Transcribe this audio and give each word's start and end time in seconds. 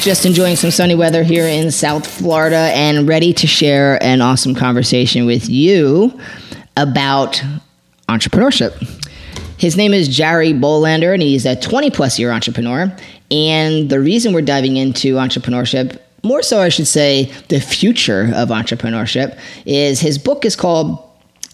Just 0.00 0.24
enjoying 0.24 0.54
some 0.54 0.70
sunny 0.70 0.94
weather 0.94 1.24
here 1.24 1.46
in 1.46 1.72
South 1.72 2.06
Florida 2.06 2.70
and 2.74 3.08
ready 3.08 3.32
to 3.32 3.46
share 3.46 4.00
an 4.02 4.20
awesome 4.20 4.54
conversation 4.54 5.26
with 5.26 5.48
you 5.48 6.16
about 6.76 7.42
entrepreneurship. 8.08 8.72
His 9.58 9.76
name 9.76 9.92
is 9.92 10.06
Jerry 10.06 10.52
Bolander, 10.52 11.12
and 11.12 11.22
he's 11.22 11.44
a 11.44 11.56
20 11.56 11.90
plus 11.90 12.18
year 12.18 12.30
entrepreneur. 12.30 12.94
And 13.30 13.90
the 13.90 13.98
reason 13.98 14.32
we're 14.32 14.42
diving 14.42 14.76
into 14.76 15.14
entrepreneurship, 15.14 15.98
more 16.22 16.42
so, 16.42 16.60
I 16.60 16.68
should 16.68 16.86
say, 16.86 17.32
the 17.48 17.58
future 17.60 18.30
of 18.34 18.50
entrepreneurship, 18.50 19.38
is 19.64 20.00
his 20.00 20.18
book 20.18 20.44
is 20.44 20.54
called 20.54 21.02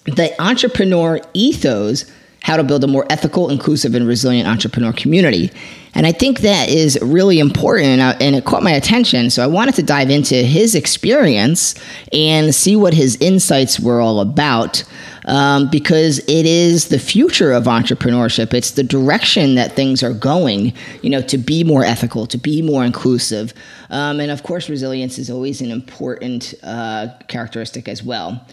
The 0.05 0.35
Entrepreneur 0.43 1.21
Ethos 1.33 2.05
How 2.43 2.59
to 2.59 2.65
Build 2.65 2.85
a 2.85 2.87
More 2.87 3.07
Ethical, 3.09 3.49
Inclusive, 3.49 3.95
and 3.95 4.07
Resilient 4.07 4.47
Entrepreneur 4.47 4.93
Community. 4.93 5.51
And 5.95 6.07
I 6.07 6.13
think 6.13 6.41
that 6.41 6.69
is 6.69 6.99
really 7.03 7.39
important 7.39 8.01
and 8.01 8.35
it 8.35 8.45
caught 8.45 8.63
my 8.63 8.73
attention. 8.73 9.31
So 9.31 9.43
I 9.43 9.47
wanted 9.47 9.75
to 9.77 9.83
dive 9.83 10.11
into 10.11 10.37
his 10.37 10.75
experience 10.75 11.75
and 12.13 12.55
see 12.55 12.77
what 12.77 12.95
his 12.95 13.17
insights 13.21 13.79
were 13.79 14.01
all 14.01 14.21
about. 14.21 14.85
Um, 15.25 15.71
because 15.71 16.19
it 16.19 16.47
is 16.47 16.89
the 16.89 16.99
future 16.99 17.53
of 17.53 17.67
entrepreneurship. 17.67 18.53
It's 18.53 18.73
the 18.73 18.83
direction 18.83 19.55
that 19.55 19.77
things 19.77 20.03
are 20.03 20.13
going, 20.13 20.73
you 21.01 21.11
know, 21.11 21.23
to 21.23 21.39
be 21.39 21.63
more 21.63 21.85
ethical, 21.85 22.27
to 22.27 22.37
be 22.37 22.61
more 22.61 22.85
inclusive. 22.85 23.55
Um, 23.91 24.19
and 24.19 24.33
of 24.33 24.43
course, 24.43 24.69
resilience 24.69 25.19
is 25.21 25.31
always 25.31 25.61
an 25.61 25.71
important 25.71 26.55
uh, 26.65 27.07
characteristic 27.29 27.87
as 27.87 28.03
well. 28.03 28.45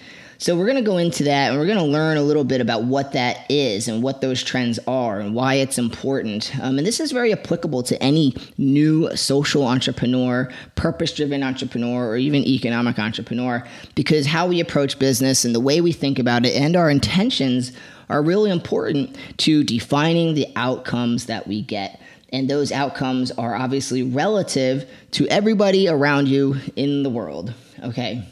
So 0.41 0.55
we're 0.55 0.67
going 0.67 0.77
to 0.77 0.81
go 0.81 0.95
into 0.95 1.25
that 1.25 1.49
and 1.49 1.59
we're 1.59 1.65
going 1.65 1.79
to 1.79 1.83
learn 1.83 2.15
a 2.15 2.21
little 2.21 2.45
bit 2.45 2.61
about 2.61 2.85
what 2.85 3.11
that 3.11 3.45
is 3.51 3.89
and 3.89 4.01
what 4.01 4.21
those 4.21 4.41
trends 4.41 4.79
are 4.87 5.19
and 5.19 5.35
why 5.35 5.55
it's 5.55 5.77
important. 5.77 6.57
Um, 6.61 6.77
and 6.77 6.87
this 6.87 7.01
is 7.01 7.11
very 7.11 7.33
applicable 7.33 7.83
to 7.83 8.01
any 8.01 8.33
new 8.57 9.13
social 9.17 9.67
entrepreneur, 9.67 10.49
purpose 10.75 11.13
driven 11.13 11.43
entrepreneur, 11.43 12.07
or 12.07 12.15
even 12.15 12.45
economic 12.45 12.97
entrepreneur 12.97 13.67
because 13.95 14.27
how 14.27 14.47
we 14.47 14.61
approach 14.61 14.97
business 14.97 15.43
and 15.43 15.53
the 15.53 15.59
way 15.59 15.81
we 15.81 15.91
think 15.91 16.17
about 16.17 16.45
it 16.45 16.55
and 16.55 16.77
our 16.77 16.89
intentions 16.89 17.73
are 18.07 18.23
really 18.23 18.49
important 18.49 19.17
to 19.39 19.65
defining 19.65 20.35
the 20.35 20.47
outcomes 20.55 21.25
that 21.25 21.47
we 21.47 21.61
get. 21.61 21.99
And 22.31 22.49
those 22.49 22.71
outcomes 22.71 23.29
are 23.31 23.55
obviously 23.55 24.03
relative 24.03 24.89
to 25.11 25.27
everybody 25.27 25.89
around 25.89 26.29
you 26.29 26.55
in 26.77 27.03
the 27.03 27.09
world. 27.09 27.53
Okay. 27.83 28.25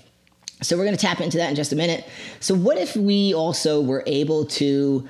So 0.62 0.76
we're 0.76 0.86
going 0.86 0.96
to 0.96 1.02
tap 1.02 1.22
into 1.22 1.38
that 1.38 1.50
in 1.50 1.56
just 1.56 1.72
a 1.72 1.76
minute. 1.76 2.06
So 2.40 2.56
what 2.56 2.78
if 2.78 2.96
we 2.96 3.34
also 3.34 3.82
were 3.82 4.04
able 4.08 4.46
to 4.46 5.08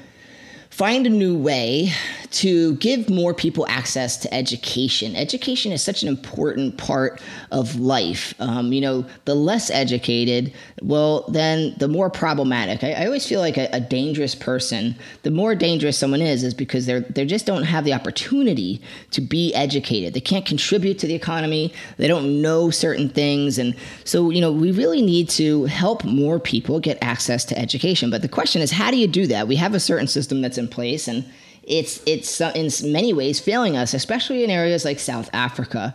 find 0.69 1.07
a 1.07 1.09
new 1.09 1.37
way 1.37 1.91
to 2.31 2.75
give 2.75 3.09
more 3.09 3.33
people 3.33 3.65
access 3.67 4.17
to 4.17 4.33
education. 4.33 5.15
Education 5.15 5.71
is 5.71 5.81
such 5.81 6.03
an 6.03 6.09
important 6.09 6.77
part 6.77 7.21
of 7.51 7.77
life. 7.77 8.33
Um, 8.39 8.73
you 8.73 8.81
know, 8.81 9.05
the 9.25 9.35
less 9.35 9.69
educated, 9.69 10.53
well, 10.81 11.25
then 11.29 11.75
the 11.77 11.87
more 11.87 12.09
problematic. 12.09 12.83
I, 12.83 12.91
I 12.93 13.05
always 13.05 13.25
feel 13.25 13.39
like 13.39 13.57
a, 13.57 13.69
a, 13.71 13.79
dangerous 13.79 14.35
person, 14.35 14.95
the 15.23 15.31
more 15.31 15.55
dangerous 15.55 15.97
someone 15.97 16.21
is, 16.21 16.43
is 16.43 16.53
because 16.53 16.85
they're 16.85 16.99
they 16.99 17.25
just 17.25 17.45
don't 17.45 17.63
have 17.63 17.85
the 17.85 17.93
opportunity 17.93 18.81
to 19.11 19.21
be 19.21 19.53
educated. 19.53 20.13
They 20.13 20.19
can't 20.19 20.45
contribute 20.45 20.99
to 20.99 21.07
the 21.07 21.15
economy. 21.15 21.73
They 21.97 22.07
don't 22.07 22.41
know 22.41 22.69
certain 22.69 23.09
things, 23.09 23.57
and 23.57 23.75
so 24.03 24.29
you 24.29 24.41
know, 24.41 24.51
we 24.51 24.71
really 24.71 25.01
need 25.01 25.29
to 25.29 25.65
help 25.65 26.03
more 26.03 26.39
people 26.39 26.79
get 26.79 26.97
access 27.01 27.45
to 27.45 27.57
education. 27.57 28.09
But 28.09 28.21
the 28.21 28.27
question 28.27 28.61
is, 28.61 28.71
how 28.71 28.91
do 28.91 28.97
you 28.97 29.07
do 29.07 29.27
that? 29.27 29.47
We 29.47 29.55
have 29.55 29.73
a 29.73 29.79
certain 29.79 30.07
system 30.07 30.41
that's 30.41 30.57
in 30.57 30.67
place 30.67 31.07
and 31.07 31.25
it's 31.67 32.01
it's 32.05 32.39
in 32.41 32.91
many 32.91 33.13
ways 33.13 33.39
failing 33.39 33.77
us, 33.77 33.93
especially 33.93 34.43
in 34.43 34.49
areas 34.49 34.85
like 34.85 34.99
South 34.99 35.29
Africa. 35.33 35.93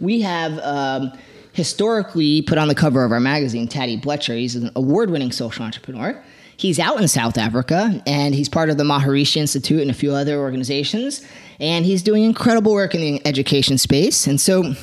We 0.00 0.20
have 0.20 0.58
um, 0.58 1.12
historically 1.52 2.42
put 2.42 2.58
on 2.58 2.68
the 2.68 2.74
cover 2.74 3.04
of 3.04 3.12
our 3.12 3.20
magazine 3.20 3.66
Taddy 3.66 3.96
Blecher. 3.96 4.34
He's 4.34 4.54
an 4.54 4.70
award-winning 4.76 5.32
social 5.32 5.64
entrepreneur. 5.64 6.22
He's 6.56 6.78
out 6.78 7.00
in 7.00 7.08
South 7.08 7.38
Africa 7.38 8.02
and 8.06 8.34
he's 8.34 8.48
part 8.48 8.70
of 8.70 8.76
the 8.76 8.84
Maharishi 8.84 9.38
Institute 9.38 9.80
and 9.80 9.90
a 9.90 9.94
few 9.94 10.12
other 10.12 10.38
organizations. 10.38 11.26
And 11.58 11.84
he's 11.84 12.02
doing 12.02 12.22
incredible 12.22 12.72
work 12.72 12.94
in 12.94 13.00
the 13.00 13.26
education 13.26 13.78
space. 13.78 14.26
And 14.26 14.40
so 14.40 14.74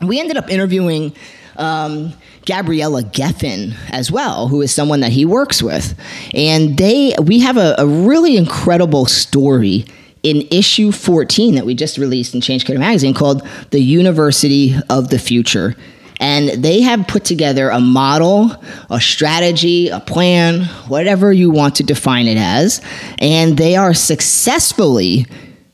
we 0.00 0.20
ended 0.20 0.36
up 0.36 0.50
interviewing 0.50 1.14
um, 1.56 2.12
Gabriella 2.46 3.02
Geffen 3.02 3.74
as 3.90 4.10
well, 4.10 4.48
who 4.48 4.62
is 4.62 4.72
someone 4.72 5.00
that 5.00 5.12
he 5.12 5.24
works 5.24 5.62
with. 5.62 5.98
And 6.34 6.76
they 6.76 7.14
we 7.22 7.40
have 7.40 7.56
a, 7.56 7.74
a 7.78 7.86
really 7.86 8.36
incredible 8.36 9.06
story 9.06 9.84
in 10.22 10.46
issue 10.50 10.92
14 10.92 11.56
that 11.56 11.66
we 11.66 11.74
just 11.74 11.98
released 11.98 12.34
in 12.34 12.40
Change 12.40 12.64
Creator 12.64 12.80
Magazine 12.80 13.14
called 13.14 13.46
The 13.70 13.80
University 13.80 14.74
of 14.88 15.08
the 15.08 15.18
Future. 15.18 15.74
And 16.20 16.62
they 16.62 16.82
have 16.82 17.08
put 17.08 17.24
together 17.24 17.68
a 17.68 17.80
model, 17.80 18.52
a 18.88 19.00
strategy, 19.00 19.88
a 19.88 19.98
plan, 19.98 20.66
whatever 20.86 21.32
you 21.32 21.50
want 21.50 21.74
to 21.76 21.82
define 21.82 22.28
it 22.28 22.38
as. 22.38 22.80
And 23.18 23.58
they 23.58 23.74
are 23.74 23.92
successfully 23.92 25.26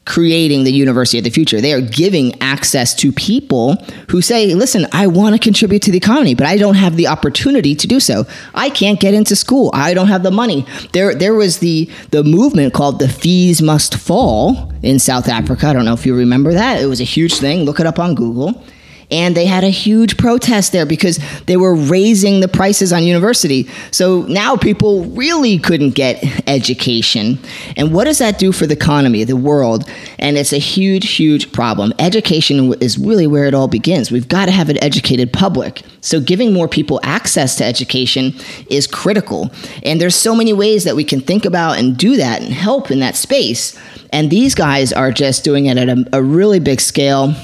creating 0.09 0.65
the 0.65 0.73
university 0.73 1.19
of 1.19 1.25
the 1.25 1.31
future. 1.31 1.61
They 1.61 1.75
are 1.75 1.83
giving 1.83 2.41
access 2.41 2.95
to 2.95 3.13
people 3.13 3.77
who 4.09 4.23
say, 4.23 4.55
listen, 4.55 4.87
I 4.91 5.07
want 5.07 5.35
to 5.35 5.39
contribute 5.39 5.83
to 5.83 5.91
the 5.91 5.99
economy, 5.99 6.35
but 6.35 6.47
I 6.47 6.57
don't 6.57 6.77
have 6.77 6.97
the 6.97 7.09
opportunity 7.09 7.75
to 7.75 7.87
do 7.87 8.01
so. 8.01 8.25
I 8.55 8.71
can't 8.71 8.99
get 8.99 9.13
into 9.13 9.37
school. 9.37 9.71
I 9.75 9.93
don't 9.93 10.09
have 10.09 10.23
the 10.23 10.31
money. 10.31 10.67
There, 10.93 11.15
there 11.15 11.35
was 11.35 11.59
the, 11.59 11.91
the 12.11 12.25
movement 12.25 12.73
called 12.73 13.01
the 13.01 13.09
fees 13.09 13.61
must 13.61 13.97
fall 13.97 14.73
in 14.83 14.99
South 14.99 15.29
Africa. 15.29 15.67
I 15.69 15.73
don't 15.75 15.85
know 15.85 15.93
if 15.93 16.07
you 16.07 16.17
remember 16.17 16.55
that. 16.55 16.81
It 16.81 16.87
was 16.87 17.03
a 17.03 17.05
huge 17.05 17.35
thing. 17.35 17.65
Look 17.65 17.79
it 17.79 17.87
up 17.87 17.99
on 17.99 18.15
Google 18.15 18.65
and 19.11 19.35
they 19.35 19.47
had 19.47 19.65
a 19.65 19.71
huge 19.71 20.19
protest 20.19 20.73
there 20.73 20.85
because 20.85 21.19
they 21.47 21.57
were 21.57 21.75
raising 21.75 22.41
the 22.41 22.49
prices 22.49 22.93
on 22.93 23.05
university. 23.05 23.69
So 23.91 24.23
now 24.23 24.57
people 24.57 25.05
really 25.07 25.59
couldn't 25.59 25.93
get 25.93 26.23
education. 26.47 27.39
And 27.77 27.95
what 27.95 28.05
does 28.05 28.19
that 28.19 28.39
do 28.39 28.53
for 28.53 28.67
the 28.67 28.75
economy, 28.75 29.25
the 29.25 29.37
world? 29.37 29.89
And 30.19 30.37
it's 30.37 30.53
a 30.53 30.59
huge, 30.59 31.17
huge 31.17 31.53
problem. 31.53 31.95
Education 31.99 32.75
is 32.83 32.99
really 32.99 33.27
where 33.27 33.47
it 33.47 33.55
all 33.55 33.69
begins. 33.69 34.11
We've 34.11 34.29
got 34.29 34.47
to 34.47 34.53
have 34.53 34.69
an 34.69 34.83
educated 34.85 35.33
public. 35.33 35.83
So 36.03 36.21
giving 36.21 36.53
more 36.53 36.69
people 36.69 37.01
access 37.03 37.57
to 37.57 37.65
education 37.65 38.35
is 38.69 38.87
critical. 38.87 39.51
And 39.83 40.01
there's 40.01 40.17
so 40.17 40.35
many 40.35 40.53
ways 40.53 40.85
that 40.85 40.97
we 40.97 41.05
can 41.05 41.21
think 41.21 41.47
about 41.47 41.79
and 41.79 41.97
do 41.97 42.17
that 42.17 42.43
and 42.43 42.53
help 42.53 42.91
in 42.91 43.01
that 43.01 43.17
space. 43.17 43.79
And 44.13 44.31
these 44.31 44.55
guys 44.55 44.93
are 44.93 45.13
just 45.13 45.45
doing 45.45 45.67
it 45.67 45.79
at 45.79 45.89
a, 45.89 46.05
a 46.13 46.23
really 46.23 46.61
big 46.61 46.81
scale 46.81 47.35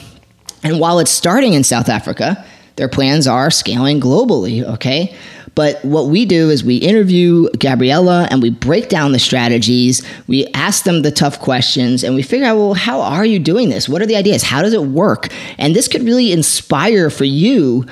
and 0.65 0.81
while 0.81 0.99
it's 0.99 1.11
starting 1.11 1.53
in 1.53 1.63
South 1.63 1.89
Africa, 1.89 2.45
their 2.77 2.89
plans 2.89 3.27
are 3.27 3.51
scaling 3.51 4.01
globally, 4.01 4.65
okay? 4.65 5.15
But 5.55 5.85
what 5.85 6.07
we 6.07 6.27
do 6.27 6.51
is 6.51 6.65
we 6.65 6.77
interview 6.77 7.49
Gabriella 7.59 8.27
and 8.31 8.43
we 8.43 8.51
break 8.51 8.89
down 8.89 9.13
the 9.13 9.19
strategies. 9.19 10.03
We 10.27 10.47
ask 10.49 10.85
them 10.85 11.03
the 11.03 11.13
tough 11.13 11.39
questions 11.39 12.03
and 12.03 12.15
we 12.15 12.23
figure 12.23 12.47
out, 12.47 12.57
well, 12.57 12.75
how 12.75 13.01
are 13.01 13.25
you 13.25 13.39
doing 13.39 13.69
this? 13.69 13.89
What 13.89 14.03
are 14.03 14.07
the 14.07 14.17
ideas? 14.17 14.43
How 14.43 14.63
does 14.63 14.73
it 14.73 14.83
work? 14.83 15.29
And 15.59 15.77
this 15.77 15.87
could 15.87 16.03
really 16.03 16.33
inspire 16.33 17.09
for 17.11 17.25
you 17.25 17.87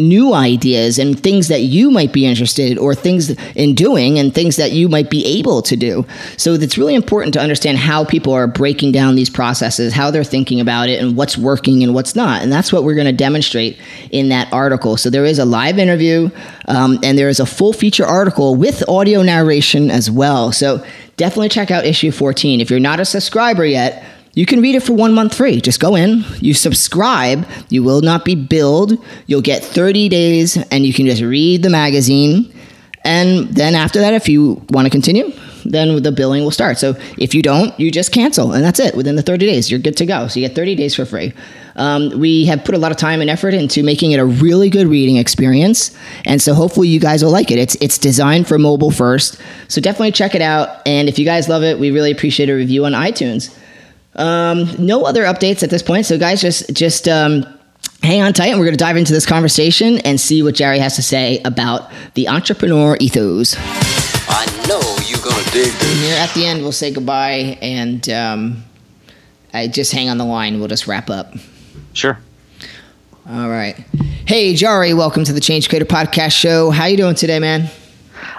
new 0.00 0.34
ideas 0.34 0.98
and 0.98 1.18
things 1.18 1.48
that 1.48 1.62
you 1.62 1.90
might 1.90 2.12
be 2.12 2.26
interested 2.26 2.78
or 2.78 2.94
things 2.94 3.30
in 3.54 3.74
doing 3.74 4.18
and 4.18 4.34
things 4.34 4.56
that 4.56 4.72
you 4.72 4.88
might 4.88 5.10
be 5.10 5.24
able 5.24 5.62
to 5.62 5.76
do. 5.76 6.04
So 6.36 6.54
it's 6.54 6.78
really 6.78 6.94
important 6.94 7.34
to 7.34 7.40
understand 7.40 7.78
how 7.78 8.04
people 8.04 8.32
are 8.32 8.46
breaking 8.46 8.92
down 8.92 9.14
these 9.14 9.30
processes, 9.30 9.92
how 9.92 10.10
they're 10.10 10.24
thinking 10.24 10.60
about 10.60 10.88
it 10.88 11.02
and 11.02 11.16
what's 11.16 11.38
working 11.38 11.82
and 11.82 11.94
what's 11.94 12.16
not. 12.16 12.42
And 12.42 12.52
that's 12.52 12.72
what 12.72 12.84
we're 12.84 12.94
going 12.94 13.06
to 13.06 13.12
demonstrate 13.12 13.78
in 14.10 14.30
that 14.30 14.52
article. 14.52 14.96
So 14.96 15.10
there 15.10 15.24
is 15.24 15.38
a 15.38 15.44
live 15.44 15.78
interview 15.78 16.30
um, 16.66 16.98
and 17.02 17.16
there 17.16 17.28
is 17.28 17.40
a 17.40 17.46
full 17.46 17.72
feature 17.72 18.04
article 18.04 18.54
with 18.54 18.88
audio 18.88 19.22
narration 19.22 19.90
as 19.90 20.10
well. 20.10 20.52
So 20.52 20.84
definitely 21.16 21.50
check 21.50 21.70
out 21.70 21.84
issue 21.84 22.10
14. 22.10 22.60
If 22.60 22.70
you're 22.70 22.80
not 22.80 23.00
a 23.00 23.04
subscriber 23.04 23.64
yet, 23.64 24.04
you 24.34 24.46
can 24.46 24.60
read 24.60 24.76
it 24.76 24.80
for 24.80 24.92
one 24.92 25.12
month 25.12 25.34
free. 25.34 25.60
Just 25.60 25.80
go 25.80 25.96
in, 25.96 26.24
you 26.40 26.54
subscribe, 26.54 27.46
you 27.68 27.82
will 27.82 28.00
not 28.00 28.24
be 28.24 28.34
billed. 28.34 28.92
You'll 29.26 29.42
get 29.42 29.64
30 29.64 30.08
days 30.08 30.56
and 30.70 30.86
you 30.86 30.92
can 30.92 31.06
just 31.06 31.22
read 31.22 31.62
the 31.62 31.70
magazine. 31.70 32.52
And 33.04 33.48
then 33.48 33.74
after 33.74 34.00
that, 34.00 34.14
if 34.14 34.28
you 34.28 34.64
want 34.70 34.86
to 34.86 34.90
continue, 34.90 35.32
then 35.64 36.02
the 36.02 36.12
billing 36.12 36.44
will 36.44 36.50
start. 36.50 36.78
So 36.78 36.94
if 37.18 37.34
you 37.34 37.42
don't, 37.42 37.78
you 37.80 37.90
just 37.90 38.12
cancel 38.12 38.52
and 38.52 38.64
that's 38.64 38.78
it. 38.78 38.94
Within 38.94 39.16
the 39.16 39.22
30 39.22 39.46
days, 39.46 39.70
you're 39.70 39.80
good 39.80 39.96
to 39.96 40.06
go. 40.06 40.28
So 40.28 40.38
you 40.38 40.46
get 40.46 40.54
30 40.54 40.74
days 40.74 40.94
for 40.94 41.04
free. 41.04 41.32
Um, 41.76 42.18
we 42.18 42.44
have 42.46 42.64
put 42.64 42.74
a 42.74 42.78
lot 42.78 42.90
of 42.90 42.98
time 42.98 43.20
and 43.20 43.30
effort 43.30 43.54
into 43.54 43.82
making 43.82 44.12
it 44.12 44.20
a 44.20 44.24
really 44.24 44.68
good 44.68 44.86
reading 44.86 45.16
experience, 45.16 45.96
and 46.26 46.42
so 46.42 46.52
hopefully 46.52 46.88
you 46.88 47.00
guys 47.00 47.24
will 47.24 47.30
like 47.30 47.50
it. 47.50 47.58
It's 47.58 47.76
it's 47.76 47.96
designed 47.96 48.48
for 48.48 48.58
mobile 48.58 48.90
first, 48.90 49.40
so 49.68 49.80
definitely 49.80 50.12
check 50.12 50.34
it 50.34 50.42
out. 50.42 50.82
And 50.84 51.08
if 51.08 51.18
you 51.18 51.24
guys 51.24 51.48
love 51.48 51.62
it, 51.62 51.78
we 51.78 51.90
really 51.90 52.10
appreciate 52.10 52.50
a 52.50 52.54
review 52.54 52.84
on 52.84 52.92
iTunes. 52.92 53.56
Um, 54.16 54.68
no 54.78 55.04
other 55.04 55.24
updates 55.24 55.62
at 55.62 55.70
this 55.70 55.82
point, 55.82 56.06
so 56.06 56.18
guys, 56.18 56.40
just 56.40 56.72
just. 56.74 57.08
Um, 57.08 57.44
hang 58.02 58.22
on 58.22 58.32
tight 58.32 58.46
and 58.48 58.58
we're 58.58 58.64
going 58.64 58.76
to 58.76 58.82
dive 58.82 58.96
into 58.96 59.12
this 59.12 59.26
conversation 59.26 59.98
and 59.98 60.20
see 60.20 60.42
what 60.42 60.54
Jerry 60.54 60.78
has 60.78 60.96
to 60.96 61.02
say 61.02 61.40
about 61.44 61.90
the 62.14 62.28
entrepreneur 62.28 62.96
ethos. 62.98 63.54
I 63.58 64.46
know 64.66 64.80
you're 65.06 65.20
going 65.20 65.44
to 65.44 65.50
dig 65.50 65.72
this. 65.72 66.00
Here 66.00 66.16
at 66.18 66.32
the 66.34 66.46
end, 66.46 66.62
we'll 66.62 66.72
say 66.72 66.92
goodbye 66.92 67.58
and 67.60 68.08
um, 68.08 68.64
I 69.52 69.68
just 69.68 69.92
hang 69.92 70.08
on 70.08 70.18
the 70.18 70.24
line. 70.24 70.58
We'll 70.58 70.68
just 70.68 70.86
wrap 70.86 71.10
up. 71.10 71.34
Sure. 71.92 72.18
All 73.28 73.48
right. 73.48 73.76
Hey, 74.26 74.54
Jari, 74.54 74.96
welcome 74.96 75.24
to 75.24 75.32
the 75.32 75.40
Change 75.40 75.68
Creator 75.68 75.84
Podcast 75.86 76.32
Show. 76.32 76.70
How 76.70 76.86
you 76.86 76.96
doing 76.96 77.14
today, 77.14 77.38
man? 77.38 77.68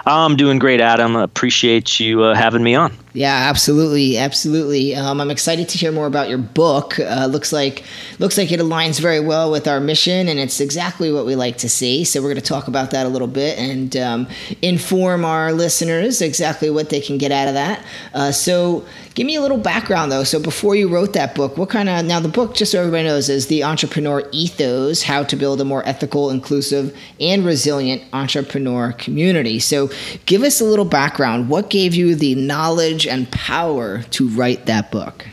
I'm 0.06 0.36
doing 0.36 0.58
great, 0.58 0.80
Adam. 0.80 1.16
Appreciate 1.16 2.00
you 2.00 2.22
uh, 2.22 2.34
having 2.34 2.62
me 2.62 2.74
on. 2.74 2.92
Yeah, 3.14 3.34
absolutely, 3.50 4.16
absolutely. 4.16 4.94
Um, 4.94 5.20
I'm 5.20 5.30
excited 5.30 5.68
to 5.68 5.78
hear 5.78 5.92
more 5.92 6.06
about 6.06 6.30
your 6.30 6.38
book. 6.38 6.98
Uh, 6.98 7.26
looks 7.26 7.52
like 7.52 7.84
looks 8.18 8.38
like 8.38 8.50
it 8.50 8.58
aligns 8.58 9.00
very 9.00 9.20
well 9.20 9.50
with 9.50 9.68
our 9.68 9.80
mission, 9.80 10.28
and 10.28 10.40
it's 10.40 10.60
exactly 10.60 11.12
what 11.12 11.26
we 11.26 11.36
like 11.36 11.58
to 11.58 11.68
see. 11.68 12.04
So 12.04 12.22
we're 12.22 12.28
going 12.28 12.36
to 12.36 12.42
talk 12.42 12.68
about 12.68 12.90
that 12.92 13.04
a 13.04 13.10
little 13.10 13.28
bit 13.28 13.58
and 13.58 13.94
um, 13.98 14.28
inform 14.62 15.26
our 15.26 15.52
listeners 15.52 16.22
exactly 16.22 16.70
what 16.70 16.88
they 16.88 17.02
can 17.02 17.18
get 17.18 17.32
out 17.32 17.48
of 17.48 17.54
that. 17.54 17.84
Uh, 18.14 18.32
so, 18.32 18.86
give 19.14 19.26
me 19.26 19.34
a 19.36 19.42
little 19.42 19.58
background 19.58 20.10
though. 20.10 20.24
So 20.24 20.40
before 20.40 20.74
you 20.74 20.88
wrote 20.88 21.12
that 21.12 21.34
book, 21.34 21.58
what 21.58 21.68
kind 21.68 21.90
of 21.90 22.06
now 22.06 22.18
the 22.18 22.28
book, 22.28 22.54
just 22.54 22.72
so 22.72 22.80
everybody 22.80 23.04
knows, 23.04 23.28
is 23.28 23.48
the 23.48 23.62
Entrepreneur 23.62 24.26
Ethos: 24.32 25.02
How 25.02 25.22
to 25.24 25.36
Build 25.36 25.60
a 25.60 25.66
More 25.66 25.86
Ethical, 25.86 26.30
Inclusive, 26.30 26.96
and 27.20 27.44
Resilient 27.44 28.04
Entrepreneur 28.14 28.92
Community. 28.92 29.58
So, 29.58 29.90
give 30.24 30.42
us 30.42 30.62
a 30.62 30.64
little 30.64 30.86
background. 30.86 31.50
What 31.50 31.68
gave 31.68 31.94
you 31.94 32.14
the 32.14 32.36
knowledge 32.36 33.01
and 33.06 33.30
power 33.30 34.02
to 34.02 34.28
write 34.28 34.66
that 34.66 34.90
book? 34.90 35.26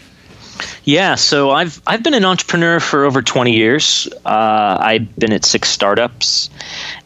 Yeah, 0.83 1.15
so 1.15 1.51
I've 1.51 1.81
I've 1.87 2.03
been 2.03 2.13
an 2.13 2.25
entrepreneur 2.25 2.79
for 2.79 3.05
over 3.05 3.21
20 3.21 3.53
years. 3.53 4.07
Uh, 4.25 4.77
I've 4.79 5.15
been 5.17 5.31
at 5.31 5.45
six 5.45 5.69
startups, 5.69 6.49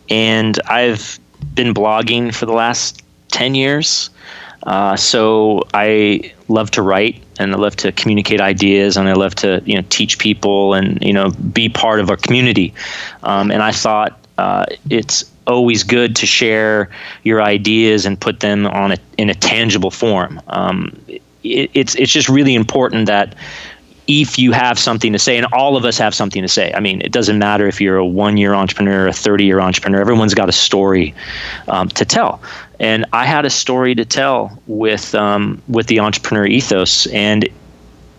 and 0.09 0.59
I've 0.67 1.19
been 1.53 1.73
blogging 1.73 2.33
for 2.33 2.45
the 2.45 2.53
last 2.53 3.03
10 3.31 3.55
years. 3.55 4.09
Uh, 4.63 4.95
so 4.95 5.63
I 5.73 6.33
love 6.47 6.71
to 6.71 6.81
write 6.81 7.21
and 7.37 7.53
I 7.53 7.57
love 7.57 7.75
to 7.77 7.91
communicate 7.91 8.39
ideas 8.39 8.95
and 8.95 9.09
I 9.09 9.13
love 9.13 9.35
to 9.35 9.61
you 9.65 9.75
know 9.75 9.83
teach 9.89 10.19
people 10.19 10.73
and 10.73 11.01
you 11.03 11.11
know 11.11 11.31
be 11.31 11.67
part 11.67 11.99
of 11.99 12.09
a 12.09 12.17
community. 12.17 12.73
Um, 13.23 13.51
and 13.51 13.61
I 13.61 13.71
thought 13.71 14.17
uh, 14.37 14.65
it's 14.89 15.25
always 15.47 15.83
good 15.83 16.15
to 16.17 16.25
share 16.25 16.89
your 17.23 17.41
ideas 17.41 18.05
and 18.05 18.19
put 18.19 18.39
them 18.39 18.65
on 18.67 18.93
a, 18.93 18.97
in 19.17 19.29
a 19.29 19.33
tangible 19.33 19.91
form. 19.91 20.41
Um, 20.47 20.95
it, 21.07 21.21
it's 21.73 21.95
it's 21.95 22.11
just 22.11 22.29
really 22.29 22.55
important 22.55 23.07
that 23.07 23.35
if 24.07 24.37
you 24.37 24.51
have 24.51 24.77
something 24.77 25.13
to 25.13 25.19
say, 25.19 25.37
and 25.37 25.45
all 25.53 25.77
of 25.77 25.85
us 25.85 25.97
have 25.97 26.13
something 26.13 26.41
to 26.41 26.47
say. 26.47 26.73
I 26.73 26.79
mean, 26.79 27.01
it 27.01 27.11
doesn't 27.11 27.39
matter 27.39 27.67
if 27.67 27.79
you're 27.79 27.97
a 27.97 28.05
one-year 28.05 28.53
entrepreneur, 28.53 29.07
a 29.07 29.11
30-year 29.11 29.61
entrepreneur. 29.61 30.01
Everyone's 30.01 30.33
got 30.33 30.49
a 30.49 30.53
story 30.53 31.15
um, 31.69 31.87
to 31.89 32.03
tell, 32.03 32.41
and 32.79 33.05
I 33.13 33.25
had 33.25 33.45
a 33.45 33.49
story 33.49 33.95
to 33.95 34.05
tell 34.05 34.57
with 34.67 35.15
um, 35.15 35.61
with 35.67 35.87
the 35.87 35.99
entrepreneur 35.99 36.45
ethos, 36.45 37.07
and 37.07 37.47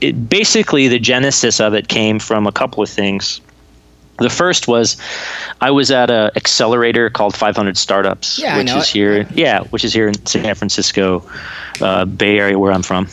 it, 0.00 0.28
basically 0.28 0.88
the 0.88 0.98
genesis 0.98 1.60
of 1.60 1.74
it 1.74 1.88
came 1.88 2.18
from 2.18 2.46
a 2.46 2.52
couple 2.52 2.82
of 2.82 2.88
things. 2.88 3.40
The 4.19 4.31
first 4.31 4.69
was 4.69 4.96
I 5.61 5.70
was 5.70 5.90
at 5.90 6.11
an 6.11 6.31
accelerator 6.37 7.11
called 7.11 7.37
500 7.37 7.76
Startups, 7.76 8.38
Yeah, 8.38 8.58
which 8.58 8.70
is 8.70 8.84
it. 8.84 8.93
here, 8.93 9.28
yeah, 9.34 9.62
which 9.64 9.84
is 9.84 9.93
here 9.93 10.06
in 10.08 10.26
San 10.26 10.55
Francisco, 10.55 11.28
uh, 11.81 12.05
Bay 12.05 12.38
Area, 12.38 12.58
where 12.58 12.72
I'm 12.72 12.82
from, 12.82 13.08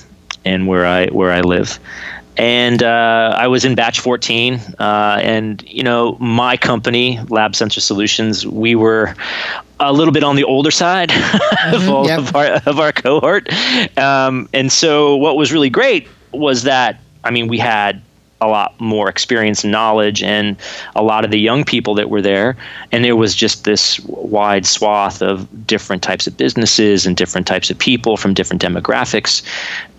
and 0.46 0.68
where 0.68 0.86
I 0.86 1.08
where 1.08 1.32
I 1.32 1.42
live. 1.42 1.80
And 2.38 2.82
uh, 2.82 3.36
I 3.38 3.48
was 3.48 3.66
in 3.66 3.76
batch 3.76 4.00
14, 4.00 4.60
uh, 4.80 5.20
and 5.22 5.62
you 5.68 5.84
know 5.84 6.18
my 6.20 6.56
company, 6.56 7.20
Lab 7.30 7.56
Sensor 7.56 7.82
Solutions, 7.82 8.46
we 8.46 8.76
were 8.76 9.16
a 9.80 9.92
little 9.92 10.14
bit 10.14 10.24
on 10.24 10.36
the 10.36 10.44
older 10.44 10.72
side 10.72 11.12
of, 11.74 11.90
all 11.90 12.06
yep. 12.08 12.20
of 12.20 12.36
our 12.36 12.46
of 12.66 12.80
our 12.80 12.92
cohort, 12.92 13.50
um, 13.98 14.48
and 14.54 14.72
so 14.72 15.16
what 15.16 15.36
was 15.36 15.52
really 15.52 15.70
great 15.70 16.08
was 16.32 16.64
that 16.64 17.00
I 17.24 17.32
mean 17.32 17.48
we 17.48 17.58
had 17.58 18.02
a 18.42 18.48
lot 18.48 18.78
more 18.80 19.08
experience 19.08 19.64
and 19.64 19.72
knowledge 19.72 20.24
and 20.24 20.58
a 20.96 21.04
lot 21.04 21.24
of 21.24 21.32
the 21.32 21.40
young 21.40 21.64
people 21.64 21.94
that 21.96 22.10
were 22.10 22.22
there. 22.22 22.58
And 22.92 23.06
there 23.06 23.16
was 23.16 23.36
just 23.36 23.64
this 23.64 24.00
wide 24.02 24.66
swath 24.66 25.22
of 25.22 25.68
different 25.68 26.04
types 26.04 26.28
of 26.28 26.36
businesses 26.36 27.06
and 27.06 27.16
different 27.16 27.48
types 27.48 27.70
of 27.70 27.78
people 27.78 28.18
from 28.18 28.34
different 28.34 28.62
demographics. 28.62 29.44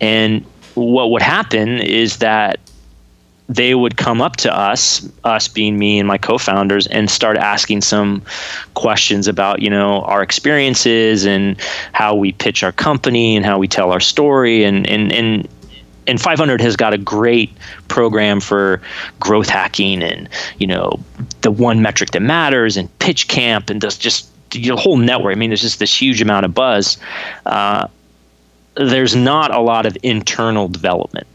And 0.01 0.45
what 0.75 1.09
would 1.11 1.21
happen 1.21 1.79
is 1.79 2.17
that 2.17 2.59
they 3.49 3.75
would 3.75 3.97
come 3.97 4.21
up 4.21 4.37
to 4.37 4.53
us, 4.53 5.07
us 5.23 5.47
being 5.47 5.77
me 5.77 5.99
and 5.99 6.07
my 6.07 6.17
co-founders, 6.17 6.87
and 6.87 7.09
start 7.09 7.37
asking 7.37 7.81
some 7.81 8.21
questions 8.73 9.27
about, 9.27 9.61
you 9.61 9.69
know, 9.69 10.01
our 10.03 10.23
experiences 10.23 11.25
and 11.25 11.59
how 11.91 12.15
we 12.15 12.31
pitch 12.31 12.63
our 12.63 12.71
company 12.71 13.35
and 13.35 13.45
how 13.45 13.57
we 13.57 13.67
tell 13.67 13.91
our 13.91 13.99
story. 13.99 14.63
And 14.63 14.87
and 14.87 15.11
and 15.11 15.47
and 16.07 16.21
500 16.21 16.61
has 16.61 16.75
got 16.75 16.93
a 16.93 16.97
great 16.97 17.51
program 17.87 18.39
for 18.39 18.81
growth 19.19 19.49
hacking 19.49 20.03
and 20.03 20.29
you 20.57 20.67
know 20.67 20.99
the 21.41 21.51
one 21.51 21.81
metric 21.81 22.11
that 22.11 22.21
matters 22.21 22.77
and 22.77 22.87
pitch 22.99 23.27
camp 23.27 23.69
and 23.69 23.81
does 23.81 23.97
just 23.97 24.29
the 24.51 24.69
whole 24.69 24.97
network 24.97 25.35
i 25.35 25.39
mean 25.39 25.49
there's 25.49 25.61
just 25.61 25.79
this 25.79 26.01
huge 26.01 26.21
amount 26.21 26.45
of 26.45 26.53
buzz 26.53 26.97
uh, 27.45 27.87
there's 28.75 29.15
not 29.15 29.53
a 29.53 29.59
lot 29.59 29.85
of 29.85 29.97
internal 30.03 30.67
development 30.67 31.27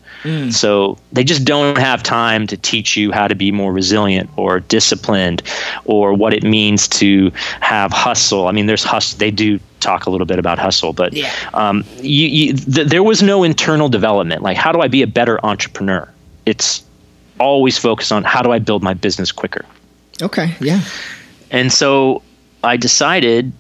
so 0.50 0.98
they 1.12 1.22
just 1.22 1.44
don't 1.44 1.78
have 1.78 2.02
time 2.02 2.46
to 2.48 2.56
teach 2.56 2.96
you 2.96 3.12
how 3.12 3.28
to 3.28 3.34
be 3.34 3.52
more 3.52 3.72
resilient 3.72 4.28
or 4.36 4.60
disciplined 4.60 5.42
or 5.84 6.12
what 6.12 6.34
it 6.34 6.42
means 6.42 6.88
to 6.88 7.30
have 7.60 7.92
hustle. 7.92 8.48
I 8.48 8.52
mean, 8.52 8.66
there's 8.66 8.82
hustle. 8.82 9.18
They 9.18 9.30
do 9.30 9.60
talk 9.80 10.06
a 10.06 10.10
little 10.10 10.26
bit 10.26 10.38
about 10.38 10.58
hustle, 10.58 10.92
but 10.92 11.12
Yeah. 11.12 11.30
um, 11.54 11.84
you, 12.00 12.26
you, 12.26 12.52
th- 12.54 12.88
there 12.88 13.02
was 13.02 13.22
no 13.22 13.44
internal 13.44 13.88
development. 13.88 14.42
Like, 14.42 14.56
how 14.56 14.72
do 14.72 14.80
I 14.80 14.88
be 14.88 15.02
a 15.02 15.06
better 15.06 15.38
entrepreneur? 15.44 16.08
It's 16.46 16.82
always 17.40 17.78
focused 17.78 18.10
on 18.12 18.24
how 18.24 18.42
do 18.42 18.50
I 18.52 18.58
build 18.58 18.82
my 18.82 18.94
business 18.94 19.30
quicker. 19.32 19.64
Okay, 20.20 20.54
yeah. 20.60 20.82
And 21.50 21.72
so 21.72 22.22
I 22.64 22.76
decided 22.76 23.52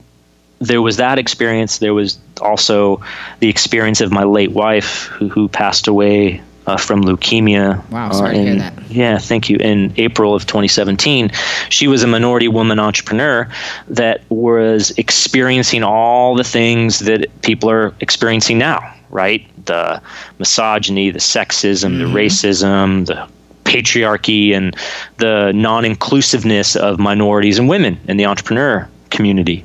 there 0.58 0.82
was 0.82 0.96
that 0.96 1.18
experience. 1.18 1.78
There 1.78 1.94
was 1.94 2.18
also 2.40 3.00
the 3.38 3.48
experience 3.48 4.00
of 4.00 4.10
my 4.10 4.24
late 4.24 4.50
wife 4.50 5.04
who, 5.04 5.28
who 5.28 5.48
passed 5.48 5.86
away 5.86 6.40
uh, 6.68 6.76
from 6.76 7.02
leukemia. 7.02 7.88
Wow, 7.90 8.10
uh, 8.10 8.12
sorry 8.12 8.34
to 8.34 8.42
hear 8.42 8.56
that. 8.56 8.90
Yeah, 8.90 9.18
thank 9.18 9.48
you. 9.48 9.56
In 9.56 9.92
April 9.96 10.34
of 10.34 10.44
2017, 10.46 11.30
she 11.70 11.88
was 11.88 12.02
a 12.02 12.06
minority 12.06 12.48
woman 12.48 12.78
entrepreneur 12.78 13.48
that 13.88 14.22
was 14.28 14.90
experiencing 14.98 15.82
all 15.82 16.34
the 16.34 16.44
things 16.44 17.00
that 17.00 17.26
people 17.40 17.70
are 17.70 17.94
experiencing 18.00 18.58
now, 18.58 18.80
right? 19.08 19.46
The 19.64 20.02
misogyny, 20.38 21.10
the 21.10 21.20
sexism, 21.20 21.98
the 21.98 22.04
racism, 22.04 23.06
the 23.06 23.26
patriarchy, 23.64 24.52
and 24.54 24.76
the 25.16 25.52
non 25.52 25.86
inclusiveness 25.86 26.76
of 26.76 26.98
minorities 26.98 27.58
and 27.58 27.66
women 27.66 27.98
in 28.08 28.18
the 28.18 28.26
entrepreneur 28.26 28.86
community. 29.08 29.64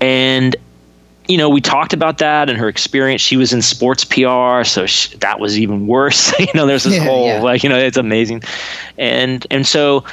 And 0.00 0.56
you 1.28 1.36
know, 1.36 1.48
we 1.48 1.60
talked 1.60 1.92
about 1.92 2.18
that 2.18 2.48
and 2.48 2.58
her 2.58 2.68
experience. 2.68 3.20
She 3.20 3.36
was 3.36 3.52
in 3.52 3.60
sports 3.62 4.04
PR, 4.04 4.64
so 4.64 4.86
sh 4.86 5.08
that 5.20 5.38
was 5.38 5.58
even 5.58 5.86
worse. 5.86 6.32
you 6.38 6.46
know, 6.54 6.66
there's 6.66 6.84
this 6.84 6.94
Yeah, 6.94 7.04
whole 7.04 7.26
yeah. 7.26 7.42
like, 7.42 7.62
you 7.62 7.68
know, 7.68 7.78
it's 7.78 7.98
amazing, 7.98 8.42
and 8.96 9.46
and 9.50 9.66
so 9.66 10.04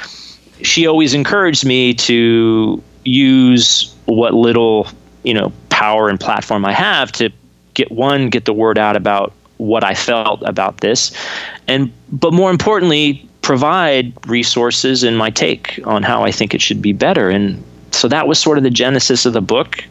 she 0.62 0.86
always 0.86 1.14
encouraged 1.14 1.64
me 1.64 1.94
to 1.94 2.82
use 3.04 3.94
what 4.04 4.34
little 4.34 4.88
you 5.22 5.34
know 5.34 5.52
power 5.70 6.08
and 6.08 6.20
platform 6.20 6.64
I 6.64 6.72
have 6.72 7.12
to 7.12 7.30
get 7.74 7.90
one 7.90 8.28
get 8.30 8.44
the 8.44 8.52
word 8.54 8.78
out 8.78 8.96
about 8.96 9.32
what 9.58 9.82
I 9.84 9.94
felt 9.94 10.42
about 10.42 10.80
this, 10.80 11.12
and 11.66 11.90
but 12.12 12.34
more 12.34 12.50
importantly, 12.50 13.26
provide 13.40 14.12
resources 14.26 15.02
and 15.02 15.16
my 15.16 15.30
take 15.30 15.80
on 15.84 16.02
how 16.02 16.24
I 16.24 16.30
think 16.30 16.52
it 16.52 16.60
should 16.60 16.82
be 16.82 16.92
better. 16.92 17.30
And 17.30 17.62
so 17.92 18.08
that 18.08 18.28
was 18.28 18.38
sort 18.38 18.58
of 18.58 18.64
the 18.64 18.70
genesis 18.70 19.24
of 19.24 19.32
the 19.32 19.40
book. 19.40 19.82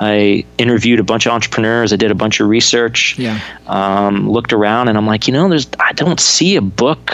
I 0.00 0.44
interviewed 0.58 1.00
a 1.00 1.04
bunch 1.04 1.26
of 1.26 1.32
entrepreneurs. 1.32 1.92
I 1.92 1.96
did 1.96 2.10
a 2.10 2.14
bunch 2.14 2.40
of 2.40 2.48
research. 2.48 3.18
Yeah. 3.18 3.40
Um, 3.66 4.30
looked 4.30 4.52
around, 4.52 4.88
and 4.88 4.96
I'm 4.96 5.06
like, 5.06 5.26
you 5.26 5.32
know, 5.32 5.48
there's 5.48 5.68
I 5.80 5.92
don't 5.92 6.20
see 6.20 6.56
a 6.56 6.62
book 6.62 7.12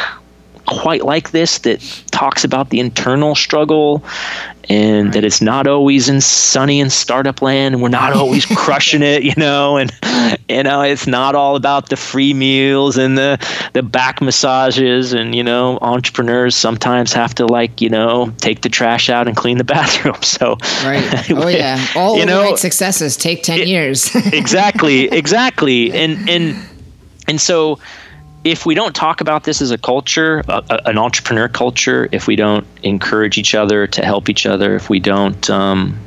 quite 0.66 1.04
like 1.04 1.30
this 1.32 1.58
that 1.58 1.80
talks 2.10 2.44
about 2.44 2.70
the 2.70 2.80
internal 2.80 3.34
struggle 3.34 4.02
and 4.70 5.12
that 5.12 5.24
it's 5.24 5.42
not 5.42 5.66
always 5.66 6.08
in 6.08 6.20
sunny 6.22 6.80
and 6.80 6.90
startup 6.90 7.42
land 7.42 7.74
and 7.74 7.82
we're 7.82 7.88
not 7.90 8.14
always 8.14 8.46
crushing 8.46 9.02
it 9.02 9.22
you 9.22 9.34
know 9.36 9.76
and 9.76 9.92
you 10.48 10.62
know 10.62 10.80
it's 10.80 11.06
not 11.06 11.34
all 11.34 11.54
about 11.54 11.90
the 11.90 11.96
free 11.96 12.32
meals 12.32 12.96
and 12.96 13.18
the 13.18 13.36
the 13.74 13.82
back 13.82 14.22
massages 14.22 15.12
and 15.12 15.34
you 15.34 15.42
know 15.44 15.78
entrepreneurs 15.82 16.56
sometimes 16.56 17.12
have 17.12 17.34
to 17.34 17.44
like 17.46 17.80
you 17.82 17.90
know 17.90 18.32
take 18.38 18.62
the 18.62 18.70
trash 18.70 19.10
out 19.10 19.28
and 19.28 19.36
clean 19.36 19.58
the 19.58 19.64
bathroom. 19.74 20.16
So 20.22 20.56
right. 20.84 21.30
Oh 21.30 21.48
yeah. 21.48 21.84
All 21.96 22.16
you 22.16 22.24
know, 22.24 22.56
successes 22.56 23.16
take 23.16 23.42
10 23.42 23.60
it- 23.60 23.68
years. 23.68 24.14
Exactly 24.32 25.08
exactly. 25.10 25.92
And 25.92 26.28
and 26.28 26.56
and 27.28 27.40
so 27.40 27.78
if 28.44 28.66
we 28.66 28.74
don't 28.74 28.94
talk 28.94 29.20
about 29.20 29.44
this 29.44 29.60
as 29.62 29.70
a 29.70 29.78
culture 29.78 30.42
a, 30.48 30.62
a- 30.70 30.80
an 30.86 30.98
entrepreneur 30.98 31.48
culture 31.48 32.08
if 32.12 32.26
we 32.26 32.36
don't 32.36 32.66
encourage 32.82 33.38
each 33.38 33.54
other 33.54 33.86
to 33.86 34.04
help 34.04 34.28
each 34.28 34.46
other 34.46 34.76
if 34.76 34.90
we 34.90 35.00
don't 35.00 35.48
um, 35.50 35.98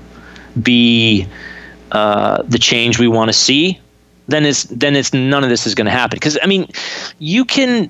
be 0.62 1.28
uh, 1.92 2.42
the 2.44 2.60
change 2.60 3.00
we 3.00 3.08
want 3.08 3.30
to 3.30 3.34
see 3.34 3.80
then 4.28 4.46
it's 4.46 4.64
then 4.64 4.96
it's 4.96 5.14
none 5.14 5.44
of 5.44 5.50
this 5.50 5.66
is 5.66 5.74
going 5.74 5.86
to 5.86 5.92
happen. 5.92 6.18
Because 6.18 6.38
i 6.44 6.46
mean 6.46 6.70
you 7.20 7.46
can 7.46 7.90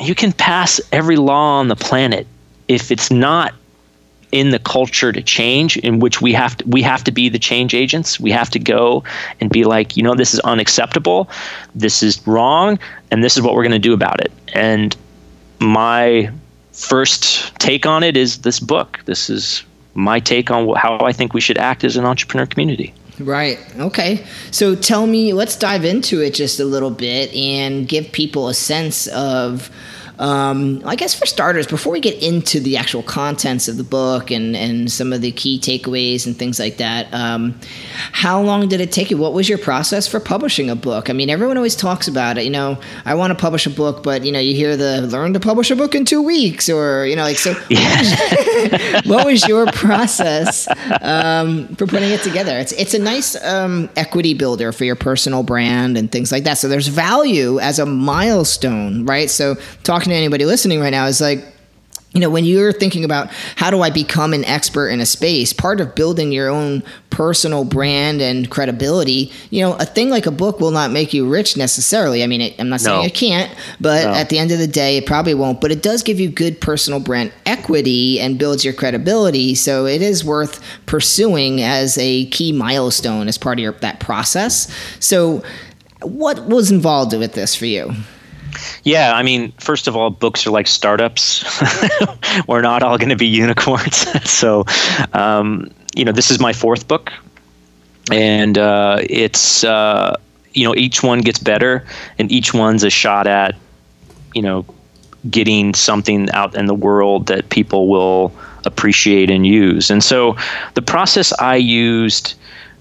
you 0.00 0.14
can 0.14 0.32
pass 0.32 0.80
every 0.92 1.16
law 1.16 1.58
on 1.58 1.68
the 1.68 1.76
planet 1.76 2.26
if 2.68 2.90
it's 2.90 3.10
not 3.10 3.54
in 4.34 4.50
the 4.50 4.58
culture 4.58 5.12
to 5.12 5.22
change 5.22 5.76
in 5.76 6.00
which 6.00 6.20
we 6.20 6.32
have 6.32 6.56
to 6.56 6.64
we 6.66 6.82
have 6.82 7.04
to 7.04 7.12
be 7.12 7.28
the 7.28 7.38
change 7.38 7.72
agents 7.72 8.18
we 8.18 8.32
have 8.32 8.50
to 8.50 8.58
go 8.58 9.04
and 9.40 9.48
be 9.48 9.62
like 9.62 9.96
you 9.96 10.02
know 10.02 10.16
this 10.16 10.34
is 10.34 10.40
unacceptable 10.40 11.30
this 11.76 12.02
is 12.02 12.26
wrong 12.26 12.76
and 13.12 13.22
this 13.22 13.36
is 13.36 13.42
what 13.42 13.54
we're 13.54 13.62
going 13.62 13.70
to 13.70 13.78
do 13.78 13.94
about 13.94 14.20
it 14.20 14.32
and 14.52 14.96
my 15.60 16.28
first 16.72 17.54
take 17.60 17.86
on 17.86 18.02
it 18.02 18.16
is 18.16 18.38
this 18.38 18.58
book 18.58 18.98
this 19.04 19.30
is 19.30 19.62
my 19.94 20.18
take 20.18 20.50
on 20.50 20.74
how 20.74 20.98
i 21.02 21.12
think 21.12 21.32
we 21.32 21.40
should 21.40 21.56
act 21.56 21.84
as 21.84 21.96
an 21.96 22.04
entrepreneur 22.04 22.44
community 22.44 22.92
Right. 23.20 23.60
Okay. 23.78 24.26
So 24.50 24.74
tell 24.74 25.06
me, 25.06 25.32
let's 25.32 25.54
dive 25.54 25.84
into 25.84 26.20
it 26.20 26.34
just 26.34 26.58
a 26.58 26.64
little 26.64 26.90
bit 26.90 27.32
and 27.32 27.86
give 27.86 28.10
people 28.10 28.48
a 28.48 28.54
sense 28.54 29.06
of, 29.06 29.70
um, 30.18 30.82
I 30.84 30.96
guess 30.96 31.14
for 31.14 31.26
starters, 31.26 31.66
before 31.66 31.92
we 31.92 32.00
get 32.00 32.22
into 32.22 32.60
the 32.60 32.76
actual 32.76 33.02
contents 33.02 33.68
of 33.68 33.76
the 33.76 33.84
book 33.84 34.30
and, 34.30 34.56
and 34.56 34.90
some 34.90 35.12
of 35.12 35.20
the 35.20 35.32
key 35.32 35.58
takeaways 35.58 36.26
and 36.26 36.36
things 36.36 36.58
like 36.58 36.76
that, 36.76 37.12
um, 37.12 37.58
how 38.12 38.40
long 38.40 38.68
did 38.68 38.80
it 38.80 38.92
take 38.92 39.10
you? 39.10 39.16
What 39.16 39.32
was 39.32 39.48
your 39.48 39.58
process 39.58 40.06
for 40.06 40.20
publishing 40.20 40.70
a 40.70 40.76
book? 40.76 41.10
I 41.10 41.12
mean, 41.12 41.30
everyone 41.30 41.56
always 41.56 41.76
talks 41.76 42.08
about 42.08 42.38
it. 42.38 42.44
You 42.44 42.50
know, 42.50 42.78
I 43.04 43.14
want 43.14 43.32
to 43.32 43.40
publish 43.40 43.66
a 43.66 43.70
book, 43.70 44.02
but, 44.02 44.24
you 44.24 44.32
know, 44.32 44.38
you 44.38 44.54
hear 44.54 44.76
the 44.76 45.02
learn 45.02 45.32
to 45.34 45.40
publish 45.40 45.70
a 45.70 45.76
book 45.76 45.94
in 45.94 46.04
two 46.04 46.22
weeks 46.22 46.68
or, 46.68 47.06
you 47.06 47.16
know, 47.16 47.24
like, 47.24 47.38
so 47.38 47.52
what 49.04 49.26
was 49.26 49.46
your 49.48 49.66
process 49.72 50.68
um, 51.00 51.68
for 51.76 51.86
putting 51.86 52.10
it 52.10 52.22
together? 52.22 52.58
It's 52.58 52.72
it's 52.72 52.94
a 52.94 52.98
nice 52.98 53.42
um, 53.44 53.88
equity 53.96 54.34
builder 54.34 54.72
for 54.72 54.84
your 54.84 54.96
personal 54.96 55.42
brand 55.42 55.96
and 55.96 56.10
things 56.10 56.30
like 56.30 56.44
that. 56.44 56.58
So 56.58 56.68
there's 56.68 56.88
value 56.88 57.58
as 57.58 57.78
a 57.78 57.86
milestone, 57.86 59.04
right? 59.06 59.30
So 59.30 59.56
talking 60.04 60.12
to 60.12 60.16
anybody 60.18 60.44
listening 60.44 60.80
right 60.80 60.90
now 60.90 61.06
is 61.06 61.20
like. 61.20 61.44
You 62.12 62.20
know, 62.20 62.30
when 62.30 62.44
you're 62.44 62.72
thinking 62.72 63.04
about 63.04 63.32
how 63.56 63.72
do 63.72 63.80
I 63.82 63.90
become 63.90 64.34
an 64.34 64.44
expert 64.44 64.90
in 64.90 65.00
a 65.00 65.04
space, 65.06 65.52
part 65.52 65.80
of 65.80 65.96
building 65.96 66.30
your 66.30 66.48
own 66.48 66.84
personal 67.10 67.64
brand 67.64 68.22
and 68.22 68.48
credibility, 68.48 69.32
you 69.50 69.62
know, 69.62 69.74
a 69.80 69.84
thing 69.84 70.10
like 70.10 70.24
a 70.24 70.30
book 70.30 70.60
will 70.60 70.70
not 70.70 70.92
make 70.92 71.12
you 71.12 71.28
rich 71.28 71.56
necessarily. 71.56 72.22
I 72.22 72.28
mean, 72.28 72.40
it, 72.40 72.54
I'm 72.60 72.68
not 72.68 72.82
saying 72.82 73.00
No. 73.00 73.04
it 73.04 73.14
can't, 73.14 73.52
but 73.80 74.04
No. 74.04 74.12
at 74.12 74.28
the 74.28 74.38
end 74.38 74.52
of 74.52 74.60
the 74.60 74.68
day, 74.68 74.96
it 74.96 75.06
probably 75.06 75.34
won't. 75.34 75.60
But 75.60 75.72
it 75.72 75.82
does 75.82 76.04
give 76.04 76.20
you 76.20 76.28
good 76.28 76.60
personal 76.60 77.00
brand 77.00 77.32
equity 77.46 78.20
and 78.20 78.38
builds 78.38 78.64
your 78.64 78.74
credibility. 78.74 79.56
So 79.56 79.84
it 79.86 80.00
is 80.00 80.24
worth 80.24 80.60
pursuing 80.86 81.62
as 81.62 81.98
a 81.98 82.26
key 82.26 82.52
milestone 82.52 83.26
as 83.26 83.38
part 83.38 83.58
of 83.58 83.62
your, 83.64 83.72
that 83.80 83.98
process. 83.98 84.72
So, 85.00 85.42
what 86.00 86.46
was 86.46 86.70
involved 86.70 87.12
with 87.12 87.32
this 87.32 87.56
for 87.56 87.66
you? 87.66 87.92
Yeah, 88.82 89.12
I 89.14 89.22
mean, 89.22 89.52
first 89.52 89.88
of 89.88 89.96
all, 89.96 90.10
books 90.10 90.46
are 90.46 90.50
like 90.50 90.66
startups. 90.66 91.44
We're 92.48 92.62
not 92.62 92.82
all 92.82 92.98
going 92.98 93.10
to 93.10 93.16
be 93.16 93.26
unicorns. 93.26 93.96
so, 94.30 94.64
um, 95.12 95.70
you 95.94 96.04
know, 96.04 96.12
this 96.12 96.30
is 96.30 96.40
my 96.40 96.52
fourth 96.52 96.88
book, 96.88 97.12
and 98.10 98.58
uh, 98.58 98.98
it's 99.08 99.64
uh, 99.64 100.16
you 100.52 100.64
know 100.64 100.74
each 100.76 101.02
one 101.02 101.20
gets 101.20 101.38
better, 101.38 101.86
and 102.18 102.30
each 102.30 102.54
one's 102.54 102.84
a 102.84 102.90
shot 102.90 103.26
at 103.26 103.54
you 104.34 104.42
know 104.42 104.64
getting 105.30 105.74
something 105.74 106.30
out 106.30 106.54
in 106.54 106.66
the 106.66 106.74
world 106.74 107.26
that 107.28 107.48
people 107.48 107.88
will 107.88 108.32
appreciate 108.66 109.30
and 109.30 109.46
use. 109.46 109.90
And 109.90 110.02
so, 110.02 110.36
the 110.74 110.82
process 110.82 111.32
I 111.38 111.56
used 111.56 112.34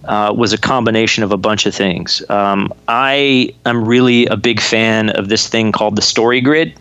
uh, 0.05 0.33
was 0.35 0.53
a 0.53 0.57
combination 0.57 1.23
of 1.23 1.31
a 1.31 1.37
bunch 1.37 1.65
of 1.65 1.73
things. 1.73 2.21
Um, 2.29 2.73
I 2.87 3.53
am 3.65 3.85
really 3.85 4.25
a 4.27 4.35
big 4.35 4.59
fan 4.59 5.09
of 5.11 5.29
this 5.29 5.47
thing 5.47 5.71
called 5.71 5.95
the 5.95 6.01
Story 6.01 6.41
Grid, 6.41 6.73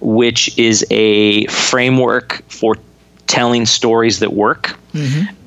which 0.00 0.56
is 0.58 0.84
a 0.90 1.46
framework 1.46 2.42
for 2.48 2.76
telling 3.26 3.66
stories 3.66 4.20
that 4.20 4.32
work. 4.32 4.76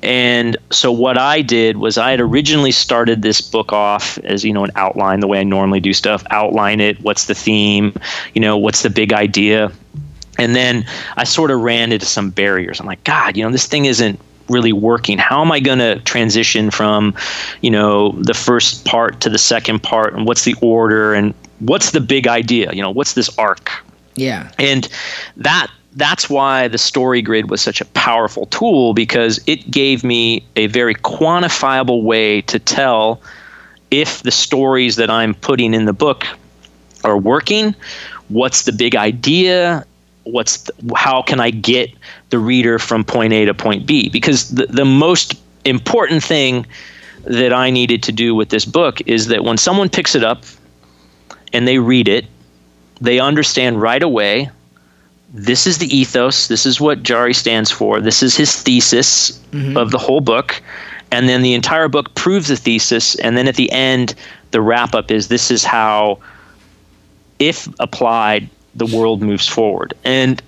And 0.02 0.56
so 0.70 0.92
what 0.92 1.18
I 1.18 1.42
did 1.42 1.78
was 1.78 1.98
I 1.98 2.10
had 2.12 2.20
originally 2.20 2.70
started 2.70 3.22
this 3.22 3.40
book 3.40 3.72
off 3.72 4.16
as 4.18 4.44
you 4.44 4.52
know 4.52 4.64
an 4.64 4.70
outline 4.76 5.20
the 5.20 5.26
way 5.26 5.40
I 5.40 5.44
normally 5.44 5.80
do 5.80 5.92
stuff, 5.92 6.22
outline 6.30 6.80
it, 6.80 7.00
what's 7.00 7.24
the 7.24 7.34
theme, 7.34 7.94
you 8.34 8.40
know, 8.40 8.56
what's 8.56 8.82
the 8.82 8.90
big 8.90 9.12
idea. 9.12 9.72
And 10.38 10.54
then 10.54 10.86
I 11.16 11.24
sort 11.24 11.50
of 11.50 11.60
ran 11.60 11.92
into 11.92 12.06
some 12.06 12.30
barriers. 12.30 12.80
I'm 12.80 12.86
like, 12.86 13.02
God, 13.04 13.36
you 13.36 13.44
know, 13.44 13.50
this 13.50 13.66
thing 13.66 13.86
isn't 13.86 14.20
really 14.50 14.72
working. 14.72 15.18
How 15.18 15.40
am 15.40 15.52
I 15.52 15.60
going 15.60 15.78
to 15.78 16.00
transition 16.00 16.70
from, 16.70 17.14
you 17.62 17.70
know, 17.70 18.12
the 18.12 18.34
first 18.34 18.84
part 18.84 19.20
to 19.20 19.30
the 19.30 19.38
second 19.38 19.82
part 19.82 20.14
and 20.14 20.26
what's 20.26 20.44
the 20.44 20.54
order 20.60 21.14
and 21.14 21.32
what's 21.60 21.92
the 21.92 22.00
big 22.00 22.26
idea? 22.26 22.72
You 22.72 22.82
know, 22.82 22.90
what's 22.90 23.14
this 23.14 23.30
arc? 23.38 23.70
Yeah. 24.16 24.50
And 24.58 24.88
that 25.36 25.70
that's 25.94 26.30
why 26.30 26.68
the 26.68 26.78
story 26.78 27.20
grid 27.20 27.50
was 27.50 27.60
such 27.60 27.80
a 27.80 27.84
powerful 27.84 28.46
tool 28.46 28.94
because 28.94 29.40
it 29.46 29.70
gave 29.70 30.04
me 30.04 30.44
a 30.56 30.68
very 30.68 30.94
quantifiable 30.94 32.04
way 32.04 32.42
to 32.42 32.58
tell 32.58 33.20
if 33.90 34.22
the 34.22 34.30
stories 34.30 34.96
that 34.96 35.10
I'm 35.10 35.34
putting 35.34 35.74
in 35.74 35.86
the 35.86 35.92
book 35.92 36.24
are 37.02 37.18
working, 37.18 37.74
what's 38.28 38.62
the 38.62 38.72
big 38.72 38.94
idea, 38.94 39.84
what's 40.24 40.58
the, 40.58 40.72
how 40.94 41.22
can 41.22 41.40
I 41.40 41.50
get 41.50 41.90
the 42.30 42.38
reader 42.38 42.78
from 42.78 43.04
point 43.04 43.32
A 43.32 43.44
to 43.44 43.54
point 43.54 43.86
B 43.86 44.08
because 44.08 44.50
the, 44.50 44.66
the 44.66 44.84
most 44.84 45.34
important 45.64 46.22
thing 46.22 46.66
that 47.24 47.52
I 47.52 47.70
needed 47.70 48.02
to 48.04 48.12
do 48.12 48.34
with 48.34 48.48
this 48.48 48.64
book 48.64 49.00
is 49.06 49.26
that 49.26 49.44
when 49.44 49.58
someone 49.58 49.88
picks 49.88 50.14
it 50.14 50.24
up 50.24 50.44
and 51.52 51.68
they 51.68 51.78
read 51.78 52.08
it, 52.08 52.26
they 53.00 53.20
understand 53.20 53.82
right 53.82 54.02
away 54.02 54.50
this 55.32 55.66
is 55.66 55.78
the 55.78 55.94
ethos, 55.96 56.48
this 56.48 56.66
is 56.66 56.80
what 56.80 57.02
Jari 57.02 57.34
stands 57.34 57.70
for, 57.70 58.00
this 58.00 58.22
is 58.22 58.36
his 58.36 58.54
thesis 58.62 59.38
mm-hmm. 59.52 59.76
of 59.76 59.90
the 59.90 59.98
whole 59.98 60.20
book. 60.20 60.60
And 61.12 61.28
then 61.28 61.42
the 61.42 61.54
entire 61.54 61.88
book 61.88 62.14
proves 62.14 62.48
the 62.48 62.56
thesis. 62.56 63.16
And 63.16 63.36
then 63.36 63.48
at 63.48 63.56
the 63.56 63.70
end, 63.72 64.14
the 64.52 64.60
wrap 64.60 64.94
up 64.94 65.10
is 65.10 65.28
this 65.28 65.50
is 65.50 65.64
how, 65.64 66.18
if 67.38 67.68
applied, 67.80 68.48
the 68.74 68.86
world 68.86 69.20
moves 69.20 69.48
forward. 69.48 69.94
And 70.04 70.40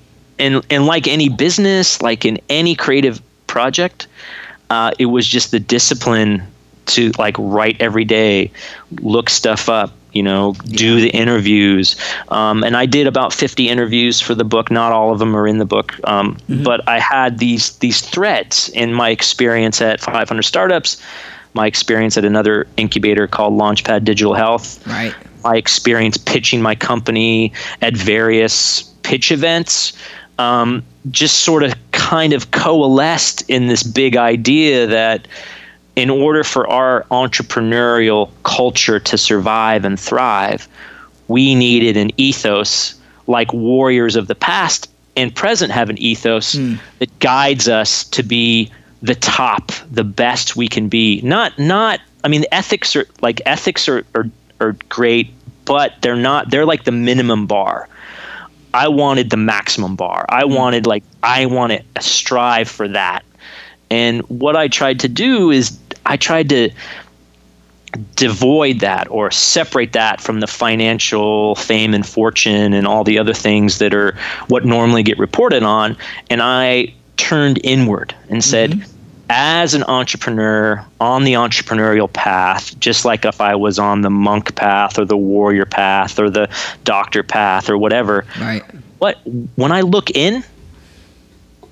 and 0.43 0.67
and 0.71 0.87
like 0.87 1.07
any 1.07 1.29
business, 1.29 2.03
like 2.03 2.25
in 2.25 2.39
any 2.49 2.75
creative 2.75 3.23
project, 3.47 4.07
uh, 4.71 4.91
it 4.99 5.07
was 5.07 5.27
just 5.27 5.51
the 5.51 5.61
discipline 5.61 6.43
to 6.87 7.13
like 7.19 7.37
write 7.39 7.81
every 7.81 8.05
day, 8.05 8.51
look 9.01 9.31
stuff 9.31 9.69
up, 9.69 9.93
you 10.13 10.23
know, 10.23 10.55
do 10.65 11.01
the 11.01 11.11
interviews. 11.11 11.97
Um, 12.29 12.65
and 12.65 12.77
I 12.77 12.87
did 12.87 13.07
about 13.07 13.33
50 13.33 13.69
interviews 13.69 14.21
for 14.21 14.35
the 14.35 14.45
book. 14.45 14.71
Not 14.71 14.91
all 14.93 15.13
of 15.13 15.19
them 15.21 15.37
are 15.37 15.47
in 15.47 15.59
the 15.59 15.65
book, 15.65 15.95
um, 16.05 16.37
but 16.65 16.87
I 16.89 16.99
had 16.99 17.39
these 17.39 17.77
these 17.79 18.01
threads 18.01 18.69
in 18.71 18.93
my 18.93 19.11
experience 19.11 19.81
at 19.81 20.01
500 20.01 20.43
startups, 20.43 21.01
my 21.55 21.67
experience 21.67 22.17
at 22.19 22.25
another 22.25 22.67
incubator 22.77 23.27
called 23.29 23.55
Launchpad 23.55 24.05
Digital 24.05 24.35
Health 24.35 24.85
Right. 24.87 25.15
my 25.45 25.57
experience 25.57 26.17
pitching 26.17 26.63
my 26.63 26.75
company 26.75 27.53
at 27.81 27.97
various 27.97 28.83
pitch 29.03 29.31
events 29.33 29.93
um, 30.39 30.83
just 31.11 31.41
sort 31.41 31.63
of 31.63 31.75
kind 31.93 32.33
of 32.33 32.51
coalesced 32.51 33.49
in 33.49 33.67
this 33.67 33.83
big 33.83 34.17
idea 34.17 34.87
that 34.87 35.27
in 35.97 36.11
order 36.11 36.43
for 36.43 36.67
our 36.69 37.05
entrepreneurial 37.11 38.31
culture 38.45 38.99
to 38.99 39.19
survive 39.19 39.85
and 39.85 39.99
thrive, 40.01 40.69
we 41.29 41.55
needed 41.55 41.97
an 41.97 42.11
ethos 42.17 42.95
like 43.27 43.53
warriors 43.53 44.17
of 44.17 44.27
the 44.27 44.35
past 44.35 44.89
and 45.17 45.35
present 45.35 45.71
have 45.71 45.91
an 45.91 45.99
ethos 45.99 46.55
that 46.99 47.19
guides 47.19 47.69
us 47.69 48.05
to 48.05 48.23
be 48.23 48.71
the 49.03 49.15
top, 49.15 49.73
the 49.91 50.05
best 50.05 50.57
we 50.57 50.69
can 50.69 50.89
be. 50.89 51.21
Not 51.23 51.59
not 51.59 52.01
I 52.25 52.29
mean 52.29 52.45
ethics 52.53 52.97
are 52.97 53.07
like 53.21 53.41
ethics 53.45 53.89
are, 53.89 54.05
are 54.15 54.29
are 54.61 54.77
great, 54.89 55.31
but 55.65 55.95
they're 56.01 56.17
not 56.17 56.51
they're 56.51 56.67
like 56.67 56.85
the 56.85 56.93
minimum 56.93 57.47
bar. 57.47 57.89
I 58.75 58.89
wanted 58.89 59.31
the 59.31 59.37
maximum 59.37 59.97
bar. 59.97 60.25
I 60.29 60.45
wanted 60.45 60.87
like 60.87 61.05
I 61.23 61.47
wanted 61.47 61.85
to 61.95 62.03
strive 62.03 62.69
for 62.69 62.89
that. 62.89 63.25
And 63.91 64.23
what 64.23 64.57
I 64.57 64.69
tried 64.69 65.01
to 65.01 65.09
do 65.09 65.51
is 65.51 65.79
I 66.07 66.17
tried 66.17 66.49
to 66.49 66.71
devoid 68.17 68.81
that 68.81 69.11
or 69.11 69.31
separate 69.31 69.93
that 69.93 70.21
from 70.21 70.41
the 70.41 70.47
financial 70.47 71.55
fame 71.57 71.93
and 71.93 72.07
fortune 72.07 72.73
and 72.73 72.87
all 72.87 73.05
the 73.05 73.19
other 73.19 73.35
things 73.35 73.79
that 73.79 73.93
are 73.93 74.17
what 74.49 74.65
normally 74.65 75.03
get 75.03 75.19
reported 75.19 75.63
on 75.63 75.97
and 76.31 76.41
I 76.41 76.95
turned 77.19 77.61
inward 77.63 78.15
and 78.31 78.43
said 78.43 78.71
mm-hmm. 78.71 78.92
As 79.35 79.73
an 79.73 79.83
entrepreneur 79.85 80.85
on 81.01 81.25
the 81.25 81.33
entrepreneurial 81.33 82.13
path 82.13 82.79
just 82.79 83.05
like 83.05 83.25
if 83.25 83.41
I 83.41 83.55
was 83.55 83.79
on 83.79 84.03
the 84.03 84.11
monk 84.11 84.55
path 84.55 84.99
or 84.99 85.05
the 85.07 85.17
warrior 85.17 85.65
path 85.65 86.19
or 86.19 86.29
the 86.29 86.49
doctor 86.85 87.23
path 87.23 87.71
or 87.71 87.79
whatever 87.79 88.27
right 88.39 88.63
what 88.99 89.19
when 89.57 89.73
I 89.73 89.81
look 89.81 90.11
in 90.11 90.45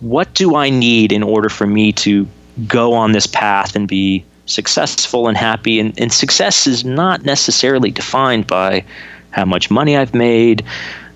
what 0.01 0.33
do 0.33 0.57
I 0.57 0.71
need 0.71 1.13
in 1.13 1.23
order 1.23 1.51
for 1.51 1.67
me 1.67 1.93
to 1.93 2.27
go 2.67 2.95
on 2.95 3.13
this 3.13 3.27
path 3.27 3.77
and 3.77 3.87
be 3.87 4.25
successful 4.47 5.29
and 5.29 5.37
happy. 5.37 5.79
And, 5.79 5.99
and 5.99 6.13
success 6.13 6.67
is 6.67 6.85
not 6.85 7.25
necessarily 7.25 7.91
defined 7.91 8.47
by 8.47 8.85
how 9.31 9.45
much 9.45 9.71
money 9.71 9.97
I've 9.97 10.15
made, 10.15 10.65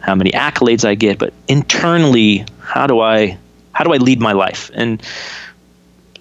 how 0.00 0.14
many 0.14 0.30
accolades 0.32 0.84
I 0.84 0.94
get, 0.94 1.18
but 1.18 1.32
internally, 1.48 2.44
how 2.60 2.86
do 2.86 3.00
I 3.00 3.36
how 3.72 3.82
do 3.82 3.92
I 3.92 3.96
lead 3.96 4.20
my 4.20 4.32
life? 4.32 4.70
And 4.74 5.02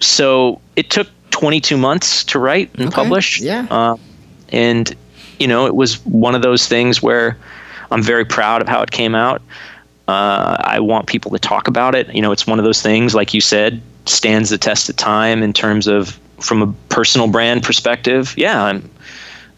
so 0.05 0.61
it 0.75 0.89
took 0.89 1.07
22 1.31 1.77
months 1.77 2.23
to 2.25 2.39
write 2.39 2.69
and 2.75 2.87
okay. 2.87 2.95
publish. 2.95 3.41
Yeah. 3.41 3.67
Uh, 3.69 3.97
and 4.49 4.95
you 5.39 5.47
know, 5.47 5.65
it 5.65 5.75
was 5.75 6.03
one 6.05 6.35
of 6.35 6.41
those 6.41 6.67
things 6.67 7.01
where 7.01 7.37
I'm 7.91 8.03
very 8.03 8.25
proud 8.25 8.61
of 8.61 8.67
how 8.67 8.81
it 8.81 8.91
came 8.91 9.15
out. 9.15 9.41
Uh, 10.07 10.57
I 10.59 10.79
want 10.79 11.07
people 11.07 11.31
to 11.31 11.39
talk 11.39 11.67
about 11.67 11.95
it. 11.95 12.13
You 12.13 12.21
know, 12.21 12.31
it's 12.31 12.45
one 12.45 12.59
of 12.59 12.65
those 12.65 12.81
things, 12.81 13.15
like 13.15 13.33
you 13.33 13.41
said, 13.41 13.81
stands 14.05 14.49
the 14.49 14.57
test 14.57 14.89
of 14.89 14.95
time 14.95 15.41
in 15.41 15.53
terms 15.53 15.87
of 15.87 16.19
from 16.39 16.61
a 16.61 16.73
personal 16.89 17.27
brand 17.27 17.63
perspective. 17.63 18.33
Yeah, 18.37 18.63
I'm. 18.63 18.89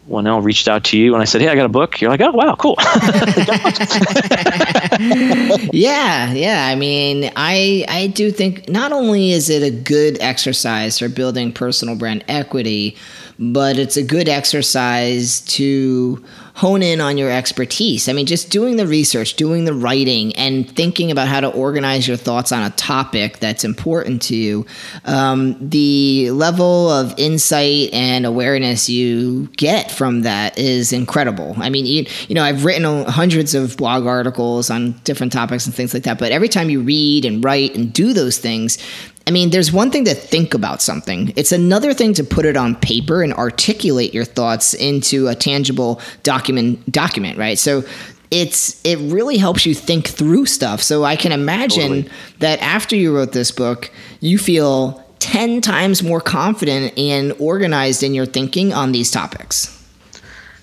Well, 0.08 0.42
reached 0.42 0.68
out 0.68 0.84
to 0.86 0.98
you 0.98 1.14
and 1.14 1.22
I 1.22 1.26
said, 1.26 1.42
"Hey, 1.42 1.48
I 1.48 1.56
got 1.56 1.66
a 1.66 1.70
book." 1.70 2.00
You're 2.00 2.12
like, 2.12 2.22
"Oh, 2.22 2.32
wow, 2.32 2.56
cool." 2.56 2.76
yeah, 5.74 6.32
yeah. 6.32 6.68
I 6.70 6.76
mean, 6.76 7.32
I 7.36 7.86
I 7.88 8.08
do 8.08 8.32
think 8.32 8.70
not 8.70 8.92
only 8.92 9.32
is 9.32 9.50
it 9.50 9.64
a 9.64 9.72
good 9.72 10.18
exercise 10.22 11.00
for 11.00 11.10
building 11.10 11.52
personal 11.52 11.96
brand 11.96 12.24
equity, 12.28 12.96
but 13.40 13.78
it's 13.78 13.98
a 13.98 14.04
good 14.04 14.30
exercise 14.30 15.42
to 15.42 16.24
hone 16.56 16.82
in 16.82 17.02
on 17.02 17.18
your 17.18 17.30
expertise. 17.30 18.08
I 18.08 18.14
mean, 18.14 18.26
just 18.26 18.50
doing 18.50 18.78
the 18.78 18.88
research, 18.88 19.34
doing 19.36 19.66
the 19.66 19.74
writing, 19.74 20.34
and 20.38 20.70
thinking 20.74 21.12
about 21.12 21.28
how 21.28 21.42
to 21.42 21.50
organize 21.50 22.08
your 22.08 22.16
thoughts 22.16 22.54
on 22.54 22.64
a 22.64 22.70
topic 22.72 23.40
that's 23.40 23.66
important 23.66 24.22
to 24.24 24.36
you. 24.36 24.66
Um, 25.04 25.58
the 25.60 26.32
level 26.32 26.90
of 26.90 27.14
insight 27.18 27.94
and 27.94 28.26
awareness 28.26 28.90
you 28.90 29.48
get 29.58 29.92
from 29.92 30.22
that 30.22 30.58
is 30.58 30.94
incredible. 30.94 31.56
I 31.58 31.70
mean, 31.70 31.86
you, 31.86 32.06
you 32.30 32.36
know, 32.36 32.44
I've 32.44 32.64
written 32.64 33.04
hundreds 33.06 33.54
of 33.54 33.76
blog 33.76 34.06
articles 34.06 34.70
on 34.70 34.94
different 35.04 35.34
topics 35.34 35.66
and 35.66 35.76
things 35.76 35.94
like 35.94 36.04
that, 36.04 36.18
but 36.18 36.32
every 36.32 36.48
time 36.48 36.70
you 36.70 36.82
read 36.82 37.26
and 37.26 37.44
write 37.44 37.76
and 37.76 37.92
do 37.92 38.14
those 38.14 38.38
things, 38.38 38.78
I 39.27 39.32
mean, 39.32 39.50
there's 39.50 39.74
one 39.74 39.89
thing 39.89 40.05
to 40.05 40.13
think 40.13 40.53
about 40.53 40.82
something. 40.82 41.34
It's 41.36 41.51
another 41.51 41.94
thing 41.94 42.13
to 42.13 42.24
put 42.24 42.46
it 42.46 42.55
on 42.55 42.75
paper 42.75 43.24
and 43.24 43.34
articulate 43.34 44.13
your 44.13 44.25
thoughts 44.25 44.75
into 44.75 45.27
a 45.27 45.36
tangible 45.36 46.00
document 46.22 46.91
document, 46.91 47.38
right? 47.38 47.58
So 47.58 47.84
it's 48.29 48.79
it 48.86 48.98
really 49.12 49.38
helps 49.38 49.65
you 49.65 49.74
think 49.74 50.08
through 50.08 50.46
stuff. 50.46 50.82
So 50.82 51.03
I 51.03 51.15
can 51.15 51.32
imagine 51.32 52.03
totally. 52.03 52.10
that 52.39 52.62
after 52.62 52.96
you 52.96 53.15
wrote 53.15 53.32
this 53.32 53.51
book, 53.51 53.91
you 54.20 54.38
feel 54.38 55.03
10 55.20 55.62
times 55.62 56.03
more 56.03 56.22
confident 56.22 56.96
and 56.98 57.34
organized 57.39 58.03
in 58.03 58.13
your 58.13 58.27
thinking 58.27 58.74
on 58.74 58.91
these 58.91 59.10
topics. 59.10 59.72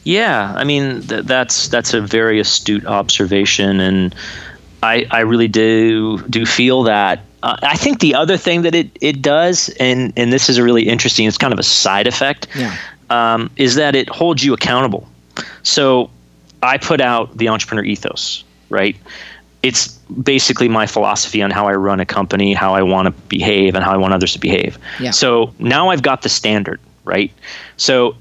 Yeah, 0.05 0.53
I 0.57 0.63
mean 0.63 1.03
th- 1.03 1.25
that's 1.25 1.69
that's 1.69 1.95
a 1.95 2.01
very 2.01 2.39
astute 2.39 2.87
observation 2.87 3.81
and 3.81 4.15
I, 4.85 5.07
I 5.11 5.21
really 5.21 5.49
do 5.49 6.19
do 6.29 6.45
feel 6.45 6.85
that 6.85 7.25
uh, 7.43 7.57
I 7.63 7.77
think 7.77 8.01
the 8.01 8.15
other 8.15 8.37
thing 8.37 8.63
that 8.63 8.75
it, 8.75 8.91
it 9.01 9.23
does, 9.23 9.69
and, 9.81 10.13
and 10.17 10.33
this 10.33 10.49
is 10.49 10.59
a 10.59 10.63
really 10.63 10.89
interesting, 10.89 11.27
it's 11.27 11.39
kind 11.39 11.53
of 11.53 11.59
a 11.59 11.65
side 11.65 12.07
effect, 12.07 12.47
yeah. 12.55 12.77
um, 13.11 13.51
is 13.57 13.75
that 13.75 13.95
it 13.95 14.09
holds 14.09 14.45
you 14.45 14.55
accountable. 14.55 15.09
So 15.63 16.11
I 16.63 16.79
put 16.79 17.01
out 17.01 17.37
the 17.37 17.49
entrepreneur 17.49 17.85
ethos, 17.85 18.45
right? 18.69 18.97
It's 19.63 19.89
basically 20.23 20.69
my 20.69 20.87
philosophy 20.87 21.43
on 21.43 21.51
how 21.51 21.67
I 21.67 21.75
run 21.75 22.01
a 22.01 22.07
company, 22.07 22.53
how 22.55 22.75
I 22.75 22.83
want 22.83 23.07
to 23.07 23.13
behave, 23.29 23.75
and 23.75 23.85
how 23.85 23.93
I 23.93 23.97
want 23.97 24.13
others 24.13 24.33
to 24.33 24.39
behave. 24.39 24.79
Yeah. 25.01 25.11
So 25.11 25.53
now 25.59 25.91
I've 25.91 26.03
got 26.03 26.23
the 26.23 26.29
standard, 26.29 26.81
right? 27.05 27.33
So 27.77 28.17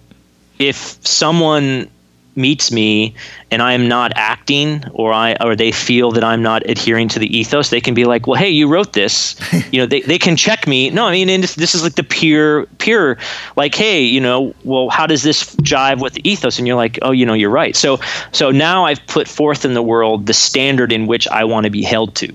if 0.59 0.75
someone 1.05 1.89
meets 2.35 2.71
me 2.71 3.13
and 3.49 3.61
I 3.61 3.73
am 3.73 3.87
not 3.87 4.13
acting 4.15 4.83
or 4.93 5.13
I 5.13 5.35
or 5.41 5.55
they 5.55 5.71
feel 5.71 6.11
that 6.11 6.23
I'm 6.23 6.41
not 6.41 6.67
adhering 6.69 7.09
to 7.09 7.19
the 7.19 7.37
ethos, 7.37 7.69
they 7.69 7.81
can 7.81 7.93
be 7.93 8.05
like, 8.05 8.27
"Well, 8.27 8.39
hey, 8.39 8.49
you 8.49 8.67
wrote 8.67 8.93
this." 8.93 9.35
you 9.71 9.79
know, 9.79 9.85
they, 9.85 10.01
they 10.01 10.17
can 10.17 10.35
check 10.35 10.67
me. 10.67 10.89
No, 10.89 11.07
I 11.07 11.11
mean, 11.11 11.29
and 11.29 11.43
this, 11.43 11.55
this 11.55 11.75
is 11.75 11.83
like 11.83 11.95
the 11.95 12.03
peer 12.03 12.65
peer 12.77 13.17
like, 13.55 13.75
"Hey, 13.75 14.01
you 14.01 14.21
know, 14.21 14.53
well, 14.63 14.89
how 14.89 15.05
does 15.05 15.23
this 15.23 15.55
jive 15.57 16.01
with 16.01 16.13
the 16.13 16.29
ethos?" 16.29 16.57
And 16.57 16.67
you're 16.67 16.77
like, 16.77 16.99
"Oh, 17.01 17.11
you 17.11 17.25
know, 17.25 17.33
you're 17.33 17.49
right." 17.49 17.75
So 17.75 17.99
so 18.31 18.51
now 18.51 18.85
I've 18.85 19.05
put 19.07 19.27
forth 19.27 19.65
in 19.65 19.73
the 19.73 19.83
world 19.83 20.25
the 20.25 20.33
standard 20.33 20.91
in 20.91 21.07
which 21.07 21.27
I 21.27 21.43
want 21.43 21.65
to 21.65 21.69
be 21.69 21.83
held 21.83 22.15
to. 22.15 22.33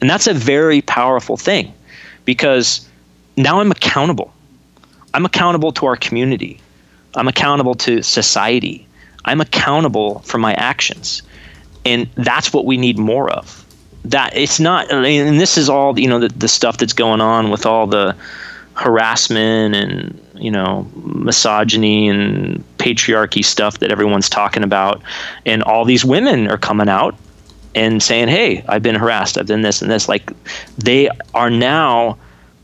And 0.00 0.10
that's 0.10 0.26
a 0.26 0.34
very 0.34 0.82
powerful 0.82 1.36
thing 1.36 1.72
because 2.24 2.88
now 3.36 3.60
I'm 3.60 3.70
accountable. 3.70 4.32
I'm 5.14 5.24
accountable 5.24 5.72
to 5.72 5.86
our 5.86 5.96
community. 5.96 6.60
I'm 7.14 7.28
accountable 7.28 7.74
to 7.76 8.02
society. 8.02 8.86
I'm 9.24 9.40
accountable 9.40 10.20
for 10.20 10.38
my 10.38 10.54
actions. 10.54 11.22
And 11.84 12.08
that's 12.14 12.52
what 12.52 12.64
we 12.64 12.76
need 12.76 12.98
more 12.98 13.30
of. 13.30 13.64
That 14.04 14.36
it's 14.36 14.58
not, 14.58 14.90
and 14.90 15.40
this 15.40 15.56
is 15.56 15.68
all, 15.68 15.98
you 15.98 16.08
know, 16.08 16.18
the, 16.18 16.28
the 16.28 16.48
stuff 16.48 16.78
that's 16.78 16.92
going 16.92 17.20
on 17.20 17.50
with 17.50 17.66
all 17.66 17.86
the 17.86 18.16
harassment 18.74 19.74
and, 19.74 20.20
you 20.34 20.50
know, 20.50 20.88
misogyny 20.94 22.08
and 22.08 22.64
patriarchy 22.78 23.44
stuff 23.44 23.78
that 23.78 23.92
everyone's 23.92 24.28
talking 24.28 24.64
about. 24.64 25.02
And 25.46 25.62
all 25.62 25.84
these 25.84 26.04
women 26.04 26.48
are 26.48 26.58
coming 26.58 26.88
out 26.88 27.14
and 27.74 28.02
saying, 28.02 28.28
hey, 28.28 28.64
I've 28.68 28.82
been 28.82 28.94
harassed, 28.94 29.38
I've 29.38 29.46
done 29.46 29.62
this 29.62 29.82
and 29.82 29.90
this. 29.90 30.08
Like 30.08 30.30
they 30.78 31.08
are 31.34 31.50
now 31.50 32.18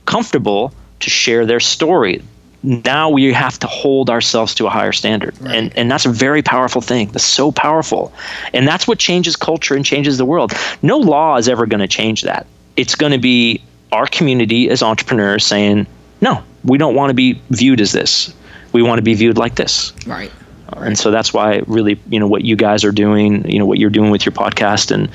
comfortable 0.06 0.72
to 1.00 1.10
share 1.10 1.46
their 1.46 1.60
story 1.60 2.22
now 2.62 3.08
we 3.08 3.32
have 3.32 3.58
to 3.60 3.66
hold 3.66 4.10
ourselves 4.10 4.54
to 4.56 4.66
a 4.66 4.70
higher 4.70 4.92
standard. 4.92 5.40
Right. 5.40 5.54
and 5.54 5.76
and 5.76 5.90
that's 5.90 6.06
a 6.06 6.10
very 6.10 6.42
powerful 6.42 6.80
thing. 6.80 7.08
That's 7.08 7.24
so 7.24 7.52
powerful. 7.52 8.12
And 8.52 8.66
that's 8.66 8.88
what 8.88 8.98
changes 8.98 9.36
culture 9.36 9.74
and 9.74 9.84
changes 9.84 10.18
the 10.18 10.24
world. 10.24 10.52
No 10.82 10.98
law 10.98 11.36
is 11.36 11.48
ever 11.48 11.66
going 11.66 11.80
to 11.80 11.88
change 11.88 12.22
that. 12.22 12.46
It's 12.76 12.94
going 12.94 13.12
to 13.12 13.18
be 13.18 13.62
our 13.92 14.06
community 14.06 14.68
as 14.70 14.82
entrepreneurs 14.82 15.44
saying 15.44 15.86
no 16.20 16.42
we 16.64 16.78
don't 16.78 16.94
want 16.94 17.10
to 17.10 17.14
be 17.14 17.40
viewed 17.50 17.80
as 17.80 17.92
this. 17.92 18.34
We 18.72 18.82
want 18.82 18.98
to 18.98 19.02
be 19.02 19.14
viewed 19.14 19.38
like 19.38 19.54
this. 19.54 19.92
Right. 20.06 20.32
And 20.76 20.98
so 20.98 21.10
that's 21.10 21.32
why 21.32 21.62
really 21.66 21.98
you 22.10 22.20
know 22.20 22.28
what 22.28 22.44
you 22.44 22.54
guys 22.54 22.84
are 22.84 22.92
doing 22.92 23.48
you 23.50 23.58
know 23.58 23.64
what 23.66 23.78
you're 23.78 23.88
doing 23.88 24.10
with 24.10 24.26
your 24.26 24.32
podcast 24.32 24.90
and 24.90 25.08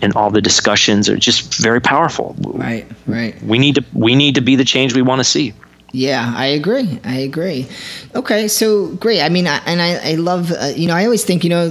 and 0.00 0.14
all 0.14 0.30
the 0.30 0.40
discussions 0.40 1.08
are 1.08 1.16
just 1.16 1.54
very 1.54 1.80
powerful. 1.80 2.36
Right 2.38 2.86
right. 3.06 3.42
We 3.42 3.58
need 3.58 3.76
to 3.76 3.84
we 3.94 4.14
need 4.14 4.34
to 4.34 4.42
be 4.42 4.56
the 4.56 4.64
change 4.64 4.94
we 4.94 5.02
want 5.02 5.20
to 5.20 5.24
see 5.24 5.54
yeah, 5.92 6.32
I 6.34 6.46
agree. 6.46 6.98
I 7.04 7.18
agree. 7.18 7.68
Okay, 8.14 8.48
so 8.48 8.88
great. 8.96 9.20
I 9.20 9.28
mean, 9.28 9.46
I, 9.46 9.58
and 9.66 9.80
I, 9.82 10.12
I 10.12 10.14
love, 10.14 10.50
uh, 10.50 10.72
you 10.74 10.88
know, 10.88 10.94
I 10.94 11.04
always 11.04 11.24
think, 11.24 11.44
you 11.44 11.50
know, 11.50 11.68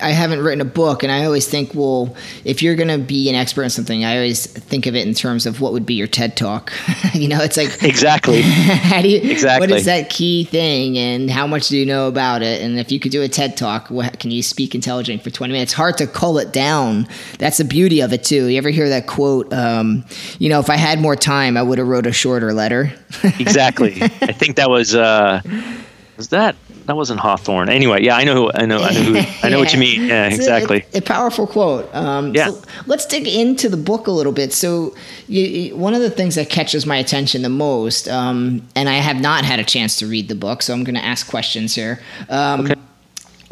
I 0.00 0.10
haven't 0.10 0.40
written 0.42 0.60
a 0.60 0.66
book, 0.66 1.02
and 1.02 1.10
I 1.10 1.24
always 1.24 1.48
think, 1.48 1.72
well, 1.74 2.14
if 2.44 2.62
you're 2.62 2.76
going 2.76 2.88
to 2.88 2.98
be 2.98 3.28
an 3.28 3.34
expert 3.34 3.64
in 3.64 3.70
something, 3.70 4.04
I 4.04 4.16
always 4.16 4.46
think 4.46 4.86
of 4.86 4.94
it 4.94 5.06
in 5.06 5.14
terms 5.14 5.46
of 5.46 5.60
what 5.60 5.72
would 5.72 5.86
be 5.86 5.94
your 5.94 6.06
TED 6.06 6.36
talk. 6.36 6.72
you 7.14 7.28
know, 7.28 7.40
it's 7.40 7.56
like 7.56 7.82
exactly. 7.82 8.42
how 8.42 9.02
do 9.02 9.08
you 9.08 9.18
exactly 9.18 9.68
what 9.68 9.76
is 9.76 9.86
that 9.86 10.10
key 10.10 10.44
thing, 10.44 10.96
and 10.98 11.30
how 11.30 11.46
much 11.46 11.68
do 11.68 11.76
you 11.76 11.86
know 11.86 12.08
about 12.08 12.42
it? 12.42 12.62
And 12.62 12.78
if 12.78 12.92
you 12.92 13.00
could 13.00 13.12
do 13.12 13.22
a 13.22 13.28
TED 13.28 13.56
talk, 13.56 13.90
what, 13.90 14.18
can 14.18 14.30
you 14.30 14.42
speak 14.42 14.74
intelligent 14.74 15.22
for 15.22 15.30
20 15.30 15.52
minutes? 15.52 15.72
It's 15.72 15.76
hard 15.76 15.98
to 15.98 16.06
cull 16.06 16.38
it 16.38 16.52
down. 16.52 17.08
That's 17.38 17.58
the 17.58 17.64
beauty 17.64 18.00
of 18.00 18.12
it 18.12 18.24
too. 18.24 18.46
You 18.46 18.58
ever 18.58 18.70
hear 18.70 18.88
that 18.88 19.06
quote? 19.06 19.52
Um, 19.52 20.04
you 20.38 20.48
know, 20.48 20.60
if 20.60 20.70
I 20.70 20.76
had 20.76 21.00
more 21.00 21.16
time, 21.16 21.56
I 21.56 21.62
would 21.62 21.78
have 21.78 21.88
wrote 21.88 22.06
a 22.06 22.12
shorter 22.12 22.52
letter. 22.52 22.92
exactly. 23.38 24.02
I 24.02 24.32
think 24.32 24.56
that 24.56 24.70
was. 24.70 24.94
Uh, 24.94 25.40
was 26.16 26.28
that 26.28 26.54
that 26.86 26.96
wasn't 26.96 27.20
Hawthorne. 27.20 27.68
Anyway, 27.68 28.02
yeah, 28.02 28.16
I 28.16 28.24
know. 28.24 28.34
Who, 28.34 28.50
I 28.54 28.66
know. 28.66 28.78
I 28.78 28.92
know. 28.92 29.02
Who, 29.02 29.16
I 29.16 29.48
know 29.48 29.56
yeah. 29.56 29.56
what 29.56 29.72
you 29.72 29.78
mean. 29.86 30.06
Yeah, 30.06 30.26
it's 30.26 30.36
exactly. 30.36 30.84
A, 30.94 30.98
a, 30.98 31.02
powerful 31.02 31.46
quote. 31.46 31.92
Um, 31.94 32.34
yeah. 32.34 32.50
So 32.50 32.62
let's 32.86 33.06
dig 33.06 33.26
into 33.26 33.68
the 33.68 33.76
book 33.76 34.06
a 34.06 34.10
little 34.10 34.32
bit. 34.32 34.52
So, 34.52 34.94
you, 35.28 35.76
one 35.76 35.94
of 35.94 36.00
the 36.00 36.10
things 36.10 36.34
that 36.34 36.50
catches 36.50 36.86
my 36.86 36.96
attention 36.96 37.42
the 37.42 37.48
most, 37.48 38.08
um, 38.08 38.66
and 38.74 38.88
I 38.88 38.94
have 38.94 39.20
not 39.20 39.44
had 39.44 39.58
a 39.58 39.64
chance 39.64 39.96
to 39.96 40.06
read 40.06 40.28
the 40.28 40.34
book, 40.34 40.62
so 40.62 40.72
I'm 40.72 40.84
going 40.84 40.96
to 40.96 41.04
ask 41.04 41.28
questions 41.28 41.74
here. 41.74 42.00
Um, 42.28 42.62
okay. 42.62 42.74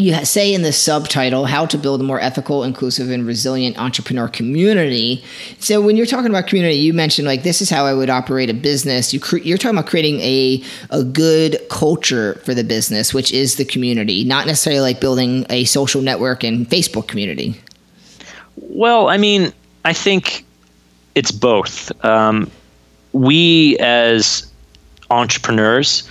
You 0.01 0.25
say 0.25 0.53
in 0.53 0.63
the 0.63 0.73
subtitle 0.73 1.45
how 1.45 1.67
to 1.67 1.79
build 1.79 2.01
a 2.01 2.05
more 2.05 2.21
ethical 2.21 2.65
inclusive 2.65 3.11
and 3.11 3.27
resilient 3.27 3.79
entrepreneur 3.79 4.29
community. 4.29 5.23
So 5.59 5.81
when 5.81 5.97
you're 5.97 6.07
talking 6.07 6.31
about 6.31 6.47
community 6.47 6.77
you 6.77 6.93
mentioned 6.93 7.27
like 7.27 7.43
this 7.43 7.61
is 7.61 7.71
how 7.71 7.85
i 7.87 7.95
would 7.95 8.11
operate 8.11 8.51
a 8.51 8.55
business. 8.55 9.13
You 9.13 9.21
cre- 9.21 9.39
you're 9.39 9.59
talking 9.59 9.79
about 9.79 9.89
creating 9.89 10.21
a, 10.21 10.63
a 10.91 11.05
good 11.05 11.61
culture 11.69 12.35
for 12.45 12.55
the 12.55 12.65
business 12.65 13.13
which 13.13 13.33
is 13.33 13.57
the 13.57 13.65
community 13.65 14.25
not 14.25 14.47
necessarily 14.47 14.81
like 14.81 15.01
building 15.01 15.47
a 15.51 15.65
social 15.65 16.03
network 16.03 16.43
and 16.43 16.69
facebook 16.69 17.07
community. 17.07 17.61
Well 18.57 19.09
i 19.09 19.19
mean 19.19 19.53
i 19.85 19.93
think 19.93 20.45
it's 21.15 21.33
both. 21.33 21.93
Um, 22.05 22.51
we 23.13 23.77
as 23.79 24.51
entrepreneurs 25.11 26.09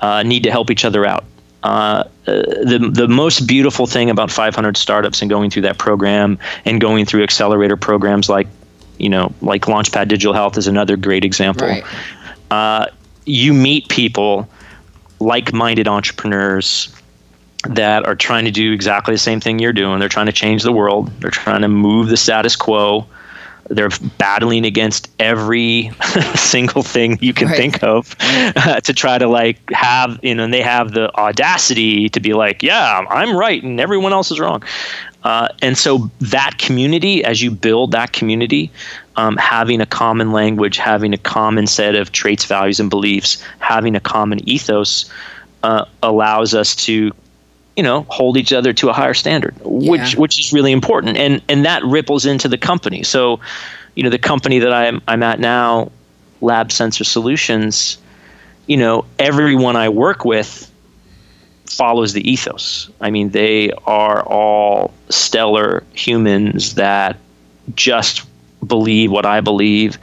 uh, 0.00 0.22
need 0.22 0.42
to 0.42 0.50
help 0.50 0.70
each 0.70 0.84
other 0.84 1.06
out 1.06 1.24
uh, 1.64 2.04
the 2.26 2.90
the 2.92 3.08
most 3.08 3.46
beautiful 3.46 3.86
thing 3.86 4.10
about 4.10 4.30
500 4.30 4.76
startups 4.76 5.22
and 5.22 5.30
going 5.30 5.48
through 5.50 5.62
that 5.62 5.78
program 5.78 6.38
and 6.66 6.78
going 6.78 7.06
through 7.06 7.22
accelerator 7.22 7.76
programs 7.76 8.28
like 8.28 8.46
you 8.98 9.08
know 9.08 9.32
like 9.40 9.62
Launchpad 9.62 10.08
Digital 10.08 10.34
Health 10.34 10.58
is 10.58 10.66
another 10.66 10.96
great 10.96 11.24
example. 11.24 11.66
Right. 11.66 11.84
Uh, 12.50 12.86
you 13.24 13.54
meet 13.54 13.88
people, 13.88 14.46
like-minded 15.18 15.88
entrepreneurs 15.88 16.94
that 17.66 18.04
are 18.04 18.14
trying 18.14 18.44
to 18.44 18.50
do 18.50 18.72
exactly 18.72 19.14
the 19.14 19.18
same 19.18 19.40
thing 19.40 19.58
you're 19.58 19.72
doing. 19.72 19.98
They're 19.98 20.10
trying 20.10 20.26
to 20.26 20.32
change 20.32 20.62
the 20.62 20.72
world. 20.72 21.08
They're 21.20 21.30
trying 21.30 21.62
to 21.62 21.68
move 21.68 22.08
the 22.08 22.18
status 22.18 22.56
quo 22.56 23.06
they're 23.70 23.90
battling 24.18 24.64
against 24.64 25.10
every 25.18 25.90
single 26.34 26.82
thing 26.82 27.18
you 27.20 27.32
can 27.32 27.48
right. 27.48 27.56
think 27.56 27.82
of 27.82 28.14
uh, 28.20 28.80
to 28.80 28.92
try 28.92 29.18
to 29.18 29.26
like 29.26 29.58
have 29.70 30.18
you 30.22 30.34
know 30.34 30.44
and 30.44 30.52
they 30.52 30.62
have 30.62 30.92
the 30.92 31.14
audacity 31.16 32.08
to 32.08 32.20
be 32.20 32.34
like 32.34 32.62
yeah 32.62 33.04
i'm 33.10 33.36
right 33.36 33.62
and 33.62 33.80
everyone 33.80 34.12
else 34.12 34.30
is 34.30 34.38
wrong 34.38 34.62
uh, 35.24 35.48
and 35.62 35.78
so 35.78 36.10
that 36.20 36.58
community 36.58 37.24
as 37.24 37.40
you 37.40 37.50
build 37.50 37.92
that 37.92 38.12
community 38.12 38.70
um, 39.16 39.36
having 39.38 39.80
a 39.80 39.86
common 39.86 40.32
language 40.32 40.76
having 40.76 41.14
a 41.14 41.18
common 41.18 41.66
set 41.66 41.94
of 41.94 42.12
traits 42.12 42.44
values 42.44 42.78
and 42.78 42.90
beliefs 42.90 43.42
having 43.60 43.96
a 43.96 44.00
common 44.00 44.46
ethos 44.48 45.10
uh, 45.62 45.86
allows 46.02 46.54
us 46.54 46.76
to 46.76 47.10
you 47.76 47.82
know 47.82 48.06
hold 48.08 48.36
each 48.36 48.52
other 48.52 48.72
to 48.72 48.88
a 48.88 48.92
higher 48.92 49.14
standard 49.14 49.54
which 49.64 50.14
yeah. 50.14 50.20
which 50.20 50.38
is 50.38 50.52
really 50.52 50.72
important. 50.72 51.16
And 51.16 51.42
and 51.48 51.64
that 51.64 51.82
ripples 51.84 52.26
into 52.26 52.48
the 52.48 52.58
company. 52.58 53.02
So 53.02 53.40
you 53.94 54.02
know 54.02 54.10
the 54.10 54.18
company 54.18 54.58
that 54.58 54.72
i'm 54.72 55.00
i'm 55.08 55.22
at 55.22 55.38
now 55.38 55.90
lab 56.40 56.72
sensor 56.72 57.04
solutions 57.04 57.98
you 58.66 58.76
know 58.76 59.04
everyone 59.18 59.76
i 59.76 59.88
work 59.88 60.24
with 60.24 60.70
follows 61.66 62.12
the 62.12 62.30
ethos. 62.30 62.90
I 63.00 63.10
mean 63.10 63.30
they 63.30 63.70
are 63.86 64.22
all 64.22 64.92
stellar 65.08 65.82
humans 65.92 66.74
that 66.74 67.16
just 67.74 68.26
believe 68.66 69.10
what 69.10 69.26
i 69.26 69.40
believe 69.40 69.98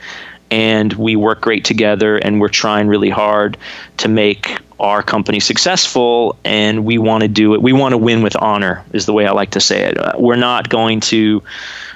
and 0.51 0.93
we 0.93 1.15
work 1.15 1.41
great 1.41 1.65
together 1.65 2.17
and 2.17 2.39
we're 2.39 2.49
trying 2.49 2.87
really 2.87 3.09
hard 3.09 3.57
to 3.97 4.07
make 4.07 4.59
our 4.79 5.01
company 5.01 5.39
successful 5.39 6.37
and 6.43 6.85
we 6.85 6.97
want 6.97 7.21
to 7.21 7.27
do 7.27 7.53
it 7.53 7.61
we 7.61 7.73
want 7.73 7.93
to 7.93 7.97
win 7.97 8.21
with 8.21 8.35
honor 8.41 8.83
is 8.93 9.05
the 9.05 9.13
way 9.13 9.25
i 9.25 9.31
like 9.31 9.51
to 9.51 9.61
say 9.61 9.83
it 9.83 9.97
uh, 9.97 10.13
we're 10.17 10.35
not 10.35 10.69
going 10.69 10.99
to 10.99 11.41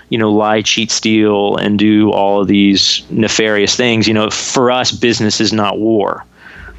you 0.10 0.18
know 0.18 0.32
lie 0.32 0.62
cheat 0.62 0.90
steal 0.90 1.58
and 1.58 1.78
do 1.78 2.12
all 2.12 2.42
of 2.42 2.48
these 2.48 3.04
nefarious 3.10 3.76
things 3.76 4.08
you 4.08 4.14
know 4.14 4.30
for 4.30 4.72
us 4.72 4.92
business 4.92 5.42
is 5.42 5.52
not 5.52 5.80
war 5.80 6.26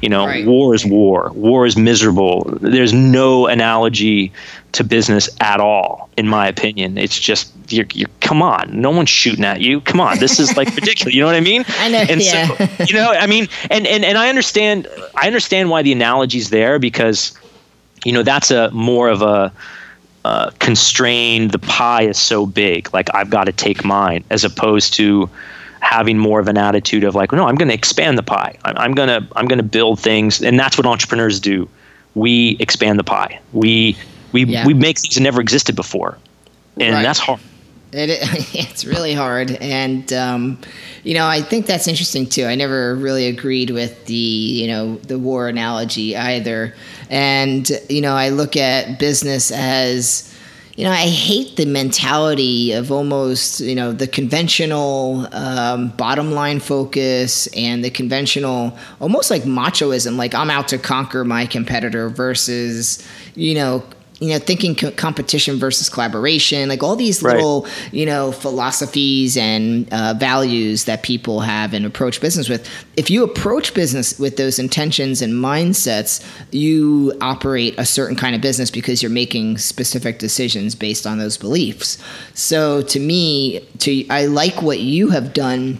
you 0.01 0.09
know, 0.09 0.27
right. 0.27 0.45
war 0.45 0.75
is 0.75 0.85
war. 0.85 1.31
War 1.33 1.65
is 1.65 1.75
miserable. 1.75 2.43
There's 2.61 2.93
no 2.93 3.47
analogy 3.47 4.31
to 4.77 4.83
business 4.83 5.29
at 5.39 5.59
all, 5.59 6.09
in 6.17 6.27
my 6.27 6.47
opinion. 6.47 6.97
It's 6.97 7.19
just 7.19 7.51
you're, 7.69 7.85
you're 7.93 8.09
come 8.21 8.41
on, 8.41 8.79
no 8.79 8.91
one's 8.91 9.09
shooting 9.09 9.43
at 9.43 9.61
you. 9.61 9.81
Come 9.81 9.99
on, 9.99 10.19
this 10.19 10.39
is 10.39 10.55
like 10.55 10.73
ridiculous. 10.75 11.13
You 11.13 11.21
know 11.21 11.27
what 11.27 11.35
I 11.35 11.41
mean? 11.41 11.65
I 11.79 11.89
know. 11.89 12.05
And 12.09 12.21
yeah. 12.21 12.47
so, 12.47 12.83
you 12.85 12.93
know, 12.93 13.11
I 13.11 13.27
mean, 13.27 13.47
and 13.69 13.85
and 13.85 14.05
and 14.05 14.17
I 14.17 14.29
understand. 14.29 14.87
I 15.15 15.27
understand 15.27 15.69
why 15.69 15.81
the 15.81 15.91
analogy's 15.91 16.49
there 16.49 16.79
because, 16.79 17.37
you 18.05 18.11
know, 18.11 18.23
that's 18.23 18.51
a 18.51 18.71
more 18.71 19.09
of 19.09 19.21
a 19.21 19.51
uh, 20.23 20.51
constrained. 20.59 21.51
The 21.51 21.59
pie 21.59 22.03
is 22.03 22.17
so 22.17 22.45
big. 22.45 22.93
Like 22.93 23.13
I've 23.13 23.29
got 23.29 23.45
to 23.45 23.51
take 23.51 23.83
mine, 23.83 24.23
as 24.29 24.43
opposed 24.43 24.93
to 24.93 25.29
having 25.79 26.17
more 26.17 26.39
of 26.39 26.47
an 26.47 26.57
attitude 26.57 27.03
of 27.03 27.15
like, 27.15 27.31
no, 27.31 27.47
I'm 27.47 27.55
going 27.55 27.69
to 27.69 27.73
expand 27.73 28.17
the 28.17 28.23
pie. 28.23 28.57
I'm, 28.65 28.77
I'm 28.77 28.91
going 28.93 29.09
to 29.09 29.27
I'm 29.35 29.47
going 29.47 29.59
to 29.59 29.63
build 29.63 29.99
things, 29.99 30.41
and 30.41 30.59
that's 30.59 30.77
what 30.77 30.85
entrepreneurs 30.85 31.39
do. 31.39 31.67
We 32.15 32.57
expand 32.59 32.99
the 32.99 33.03
pie. 33.03 33.39
We 33.53 33.95
we 34.45 34.53
yeah. 34.53 34.65
we 34.65 34.73
make 34.73 34.99
things 34.99 35.15
that 35.15 35.21
never 35.21 35.41
existed 35.41 35.75
before, 35.75 36.17
and 36.79 36.93
right. 36.93 37.01
that's 37.01 37.19
hard. 37.19 37.39
It, 37.91 38.09
it's 38.53 38.85
really 38.85 39.13
hard, 39.13 39.51
and 39.51 40.11
um, 40.13 40.59
you 41.03 41.13
know 41.13 41.25
I 41.27 41.41
think 41.41 41.65
that's 41.65 41.87
interesting 41.87 42.27
too. 42.27 42.45
I 42.45 42.55
never 42.55 42.95
really 42.95 43.27
agreed 43.27 43.71
with 43.71 44.05
the 44.05 44.13
you 44.13 44.67
know 44.67 44.95
the 44.97 45.17
war 45.17 45.47
analogy 45.47 46.15
either, 46.15 46.75
and 47.09 47.69
you 47.89 48.01
know 48.01 48.13
I 48.13 48.29
look 48.29 48.55
at 48.55 48.99
business 48.99 49.51
as 49.51 50.33
you 50.77 50.83
know, 50.83 50.91
I 50.91 51.07
hate 51.07 51.55
the 51.55 51.65
mentality 51.65 52.71
of 52.71 52.91
almost, 52.91 53.61
you 53.61 53.73
know, 53.73 53.91
the 53.91 54.07
conventional 54.07 55.27
um, 55.33 55.89
bottom 55.97 56.33
line 56.33 56.59
focus 56.59 57.47
and 57.47 57.83
the 57.83 57.89
conventional, 57.89 58.77
almost 59.01 59.31
like 59.31 59.41
machoism, 59.41 60.17
like 60.17 60.35
I'm 60.35 60.51
out 60.51 60.67
to 60.67 60.77
conquer 60.77 61.25
my 61.25 61.47
competitor 61.47 62.09
versus, 62.09 63.03
you 63.33 63.55
know, 63.55 63.83
you 64.19 64.29
know 64.29 64.39
thinking 64.39 64.75
co- 64.75 64.91
competition 64.91 65.57
versus 65.57 65.89
collaboration 65.89 66.69
like 66.69 66.81
all 66.81 66.95
these 66.95 67.21
little 67.21 67.67
you 67.91 68.05
know 68.05 68.31
philosophies 68.31 69.37
and 69.37 69.91
uh, 69.93 70.13
values 70.17 70.85
that 70.85 71.03
people 71.03 71.41
have 71.41 71.73
and 71.73 71.85
approach 71.85 72.19
business 72.21 72.49
with. 72.49 72.67
If 72.95 73.09
you 73.09 73.23
approach 73.23 73.73
business 73.73 74.17
with 74.17 74.37
those 74.37 74.59
intentions 74.59 75.21
and 75.21 75.33
mindsets 75.33 76.25
you 76.51 77.13
operate 77.21 77.75
a 77.77 77.85
certain 77.85 78.15
kind 78.15 78.35
of 78.35 78.41
business 78.41 78.71
because 78.71 79.03
you're 79.03 79.11
making 79.11 79.57
specific 79.57 80.19
decisions 80.19 80.75
based 80.75 81.05
on 81.05 81.19
those 81.19 81.37
beliefs. 81.37 81.97
So 82.33 82.81
to 82.83 82.99
me 82.99 83.67
to 83.79 84.05
i 84.09 84.25
like 84.25 84.61
what 84.61 84.79
you 84.79 85.09
have 85.09 85.33
done 85.33 85.79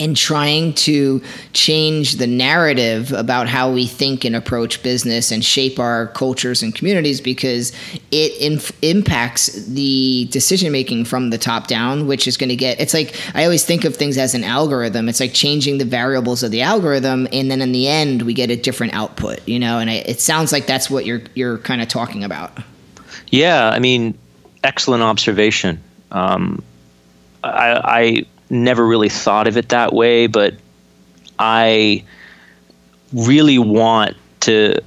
in 0.00 0.14
trying 0.14 0.72
to 0.74 1.22
change 1.52 2.16
the 2.16 2.26
narrative 2.26 3.12
about 3.12 3.46
how 3.46 3.70
we 3.70 3.86
think 3.86 4.24
and 4.24 4.34
approach 4.34 4.82
business 4.82 5.30
and 5.30 5.44
shape 5.44 5.78
our 5.78 6.08
cultures 6.08 6.62
and 6.62 6.74
communities 6.74 7.20
because 7.20 7.72
it 8.10 8.36
inf- 8.40 8.72
impacts 8.82 9.46
the 9.66 10.26
decision 10.32 10.72
making 10.72 11.04
from 11.04 11.30
the 11.30 11.38
top 11.38 11.68
down 11.68 12.08
which 12.08 12.26
is 12.26 12.36
going 12.36 12.48
to 12.48 12.56
get 12.56 12.80
it's 12.80 12.94
like 12.94 13.14
i 13.34 13.44
always 13.44 13.64
think 13.64 13.84
of 13.84 13.94
things 13.94 14.18
as 14.18 14.34
an 14.34 14.42
algorithm. 14.42 15.08
It's 15.08 15.20
like 15.20 15.32
changing 15.32 15.78
the 15.78 15.84
variables 15.84 16.42
of 16.42 16.50
the 16.50 16.62
algorithm 16.62 17.28
and 17.32 17.50
then 17.50 17.60
in 17.60 17.72
the 17.72 17.86
end 17.86 18.22
we 18.22 18.34
get 18.34 18.50
a 18.50 18.56
different 18.56 18.94
output 18.94 19.46
you 19.46 19.58
know? 19.58 19.78
And 19.78 19.88
it 19.88 20.20
sounds 20.20 20.50
like 20.50 20.66
that's 20.66 20.90
what 20.90 21.06
you're 21.06 21.22
you're 21.34 21.58
kind 21.58 21.80
of 21.80 21.88
talking 21.88 22.24
about. 22.24 22.58
Yeah 23.30 23.68
i 23.68 23.78
mean 23.78 24.18
excellent 24.64 25.02
observation. 25.02 25.82
Um, 26.10 26.62
I, 27.42 27.80
I 27.84 28.26
never 28.50 28.86
really 28.86 29.08
thought 29.08 29.46
of 29.46 29.56
it 29.56 29.68
that 29.70 29.92
way, 29.92 30.26
but 30.26 30.54
I 31.38 32.04
really 33.12 33.58
want 33.58 34.16
to 34.40 34.80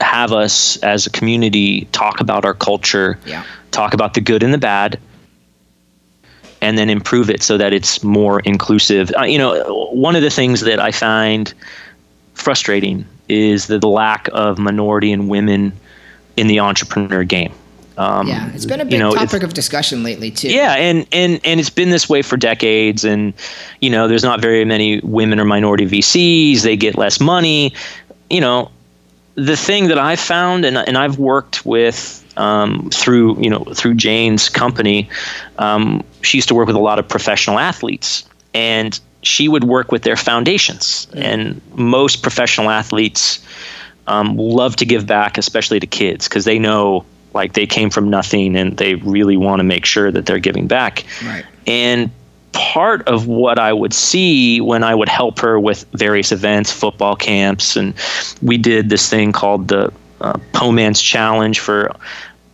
have 0.00 0.32
us 0.32 0.76
as 0.78 1.06
a 1.06 1.10
community 1.10 1.86
talk 1.86 2.20
about 2.20 2.44
our 2.44 2.54
culture, 2.54 3.18
yeah. 3.26 3.44
talk 3.70 3.94
about 3.94 4.14
the 4.14 4.20
good 4.20 4.42
and 4.42 4.54
the 4.54 4.58
bad, 4.58 4.98
and 6.60 6.78
then 6.78 6.90
improve 6.90 7.30
it 7.30 7.42
so 7.42 7.56
that 7.56 7.72
it's 7.72 8.02
more 8.02 8.40
inclusive. 8.40 9.12
Uh, 9.18 9.22
you 9.22 9.38
know, 9.38 9.88
one 9.92 10.16
of 10.16 10.22
the 10.22 10.30
things 10.30 10.60
that 10.60 10.80
I 10.80 10.92
find 10.92 11.52
frustrating 12.34 13.06
is 13.28 13.66
the, 13.66 13.78
the 13.78 13.88
lack 13.88 14.28
of 14.32 14.58
minority 14.58 15.12
and 15.12 15.28
women 15.28 15.72
in 16.36 16.46
the 16.46 16.60
entrepreneur 16.60 17.24
game. 17.24 17.52
Um, 17.98 18.28
yeah, 18.28 18.48
it's 18.54 18.64
been 18.64 18.80
a 18.80 18.84
big 18.84 18.92
you 18.92 18.98
know, 19.00 19.12
topic 19.12 19.42
of 19.42 19.54
discussion 19.54 20.04
lately 20.04 20.30
too. 20.30 20.48
Yeah, 20.48 20.74
and 20.74 21.04
and 21.10 21.40
and 21.44 21.58
it's 21.58 21.68
been 21.68 21.90
this 21.90 22.08
way 22.08 22.22
for 22.22 22.36
decades. 22.36 23.04
And 23.04 23.34
you 23.80 23.90
know, 23.90 24.06
there's 24.06 24.22
not 24.22 24.40
very 24.40 24.64
many 24.64 25.00
women 25.00 25.40
or 25.40 25.44
minority 25.44 25.84
VCs. 25.84 26.62
They 26.62 26.76
get 26.76 26.96
less 26.96 27.20
money. 27.20 27.74
You 28.30 28.40
know, 28.40 28.70
the 29.34 29.56
thing 29.56 29.88
that 29.88 29.98
I 29.98 30.14
found, 30.14 30.64
and 30.64 30.78
and 30.78 30.96
I've 30.96 31.18
worked 31.18 31.66
with 31.66 32.24
um, 32.36 32.88
through 32.90 33.42
you 33.42 33.50
know 33.50 33.64
through 33.74 33.94
Jane's 33.94 34.48
company. 34.48 35.10
Um, 35.58 36.04
she 36.22 36.38
used 36.38 36.48
to 36.48 36.54
work 36.54 36.68
with 36.68 36.76
a 36.76 36.80
lot 36.80 37.00
of 37.00 37.08
professional 37.08 37.58
athletes, 37.58 38.24
and 38.54 38.98
she 39.22 39.48
would 39.48 39.64
work 39.64 39.90
with 39.90 40.02
their 40.02 40.16
foundations. 40.16 41.08
Mm. 41.10 41.20
And 41.20 41.60
most 41.74 42.22
professional 42.22 42.70
athletes 42.70 43.44
um, 44.06 44.36
love 44.36 44.76
to 44.76 44.84
give 44.84 45.04
back, 45.04 45.36
especially 45.36 45.80
to 45.80 45.86
kids, 45.86 46.28
because 46.28 46.44
they 46.44 46.60
know 46.60 47.04
like 47.34 47.52
they 47.52 47.66
came 47.66 47.90
from 47.90 48.10
nothing 48.10 48.56
and 48.56 48.76
they 48.76 48.96
really 48.96 49.36
want 49.36 49.60
to 49.60 49.64
make 49.64 49.84
sure 49.84 50.10
that 50.10 50.26
they're 50.26 50.38
giving 50.38 50.66
back. 50.66 51.04
Right. 51.24 51.44
And 51.66 52.10
part 52.52 53.06
of 53.06 53.26
what 53.26 53.58
I 53.58 53.72
would 53.72 53.92
see 53.92 54.60
when 54.60 54.82
I 54.82 54.94
would 54.94 55.08
help 55.08 55.38
her 55.40 55.60
with 55.60 55.84
various 55.92 56.32
events, 56.32 56.72
football 56.72 57.16
camps, 57.16 57.76
and 57.76 57.94
we 58.42 58.56
did 58.56 58.88
this 58.88 59.08
thing 59.08 59.32
called 59.32 59.68
the 59.68 59.92
uh, 60.20 60.38
Poe 60.52 60.92
Challenge 60.92 61.60
for 61.60 61.94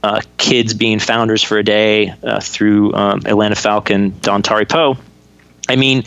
uh, 0.02 0.20
kids 0.36 0.74
being 0.74 0.98
founders 0.98 1.42
for 1.42 1.58
a 1.58 1.62
day 1.62 2.12
uh, 2.22 2.40
through 2.40 2.92
um, 2.94 3.22
Atlanta 3.24 3.54
Falcon, 3.54 4.12
Dontari 4.12 4.68
Poe. 4.68 4.98
I 5.68 5.76
mean, 5.76 6.04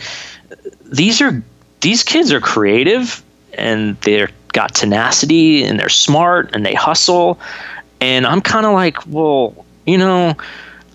these 0.84 1.20
are 1.20 1.42
these 1.80 2.02
kids 2.04 2.32
are 2.32 2.40
creative 2.40 3.22
and 3.54 4.00
they're 4.02 4.30
got 4.52 4.74
tenacity 4.74 5.64
and 5.64 5.78
they're 5.78 5.88
smart 5.88 6.50
and 6.54 6.64
they 6.64 6.74
hustle. 6.74 7.38
And 8.00 8.26
I'm 8.26 8.40
kind 8.40 8.66
of 8.66 8.72
like, 8.72 9.06
well, 9.06 9.64
you 9.86 9.98
know, 9.98 10.36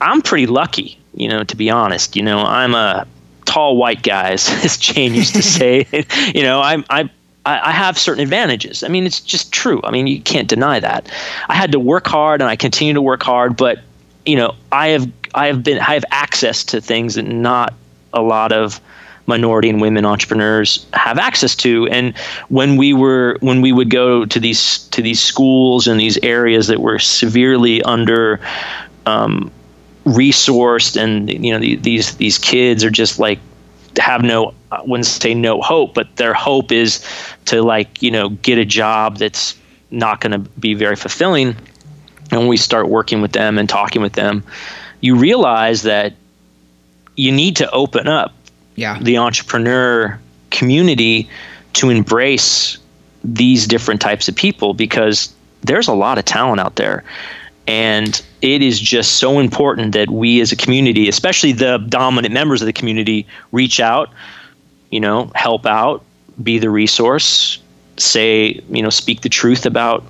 I'm 0.01 0.21
pretty 0.21 0.47
lucky, 0.47 0.97
you 1.13 1.27
know, 1.27 1.43
to 1.43 1.55
be 1.55 1.69
honest. 1.69 2.15
You 2.15 2.23
know, 2.23 2.39
I'm 2.39 2.75
a 2.75 3.07
tall 3.45 3.77
white 3.77 4.03
guy, 4.03 4.31
as, 4.33 4.77
Jane 4.77 5.13
used 5.13 5.35
to 5.35 5.43
say. 5.43 5.87
you 6.33 6.43
know, 6.43 6.61
I'm 6.61 6.85
I 6.89 7.09
I 7.45 7.71
have 7.71 7.97
certain 7.97 8.23
advantages. 8.23 8.83
I 8.83 8.87
mean, 8.87 9.05
it's 9.05 9.19
just 9.19 9.51
true. 9.51 9.81
I 9.83 9.91
mean, 9.91 10.07
you 10.07 10.21
can't 10.21 10.47
deny 10.47 10.79
that. 10.79 11.11
I 11.49 11.55
had 11.55 11.73
to 11.73 11.79
work 11.79 12.07
hard, 12.07 12.41
and 12.41 12.49
I 12.49 12.55
continue 12.55 12.93
to 12.93 13.01
work 13.01 13.21
hard. 13.21 13.57
But 13.57 13.79
you 14.25 14.37
know, 14.37 14.55
I 14.71 14.89
have 14.89 15.11
I 15.35 15.47
have 15.47 15.61
been 15.63 15.79
I 15.79 15.93
have 15.93 16.05
access 16.11 16.63
to 16.65 16.79
things 16.79 17.15
that 17.15 17.23
not 17.23 17.73
a 18.13 18.21
lot 18.21 18.53
of 18.53 18.79
minority 19.25 19.69
and 19.69 19.79
women 19.81 20.05
entrepreneurs 20.05 20.85
have 20.93 21.17
access 21.17 21.55
to. 21.55 21.87
And 21.87 22.17
when 22.49 22.77
we 22.77 22.93
were 22.93 23.37
when 23.41 23.61
we 23.61 23.71
would 23.71 23.89
go 23.89 24.25
to 24.25 24.39
these 24.39 24.79
to 24.89 25.01
these 25.01 25.19
schools 25.19 25.87
and 25.87 25.99
these 25.99 26.17
areas 26.23 26.67
that 26.67 26.81
were 26.81 26.99
severely 26.99 27.81
under 27.83 28.39
um, 29.05 29.51
resourced 30.05 31.01
and 31.01 31.29
you 31.29 31.51
know 31.51 31.59
these 31.59 32.15
these 32.17 32.37
kids 32.37 32.83
are 32.83 32.89
just 32.89 33.19
like 33.19 33.39
have 33.97 34.23
no 34.23 34.53
I 34.71 34.81
wouldn't 34.81 35.05
say 35.05 35.33
no 35.33 35.61
hope 35.61 35.93
but 35.93 36.13
their 36.17 36.33
hope 36.33 36.71
is 36.71 37.05
to 37.45 37.61
like 37.61 38.01
you 38.01 38.11
know 38.11 38.29
get 38.29 38.57
a 38.57 38.65
job 38.65 39.17
that's 39.17 39.55
not 39.91 40.19
going 40.19 40.31
to 40.31 40.39
be 40.59 40.73
very 40.73 40.95
fulfilling. 40.95 41.55
And 42.31 42.39
when 42.39 42.47
we 42.47 42.57
start 42.57 42.89
working 42.89 43.21
with 43.21 43.33
them 43.33 43.57
and 43.57 43.69
talking 43.69 44.01
with 44.01 44.13
them 44.13 44.43
you 44.99 45.15
realize 45.15 45.83
that 45.83 46.13
you 47.15 47.31
need 47.31 47.55
to 47.57 47.69
open 47.71 48.07
up 48.07 48.33
yeah. 48.75 48.97
the 49.01 49.17
entrepreneur 49.17 50.19
community 50.51 51.29
to 51.73 51.89
embrace 51.89 52.77
these 53.23 53.67
different 53.67 54.01
types 54.01 54.27
of 54.27 54.35
people 54.35 54.73
because 54.73 55.33
there's 55.61 55.87
a 55.87 55.93
lot 55.93 56.17
of 56.17 56.25
talent 56.25 56.59
out 56.59 56.75
there 56.75 57.03
and 57.67 58.21
it 58.41 58.61
is 58.61 58.79
just 58.79 59.13
so 59.13 59.39
important 59.39 59.93
that 59.93 60.09
we 60.09 60.41
as 60.41 60.51
a 60.51 60.55
community 60.55 61.07
especially 61.07 61.53
the 61.53 61.77
dominant 61.89 62.33
members 62.33 62.61
of 62.61 62.65
the 62.65 62.73
community 62.73 63.25
reach 63.53 63.79
out 63.79 64.09
you 64.91 64.99
know 64.99 65.31
help 65.35 65.65
out 65.65 66.03
be 66.43 66.59
the 66.59 66.69
resource 66.69 67.59
say 67.97 68.59
you 68.69 68.83
know 68.83 68.89
speak 68.89 69.21
the 69.21 69.29
truth 69.29 69.65
about 69.65 70.03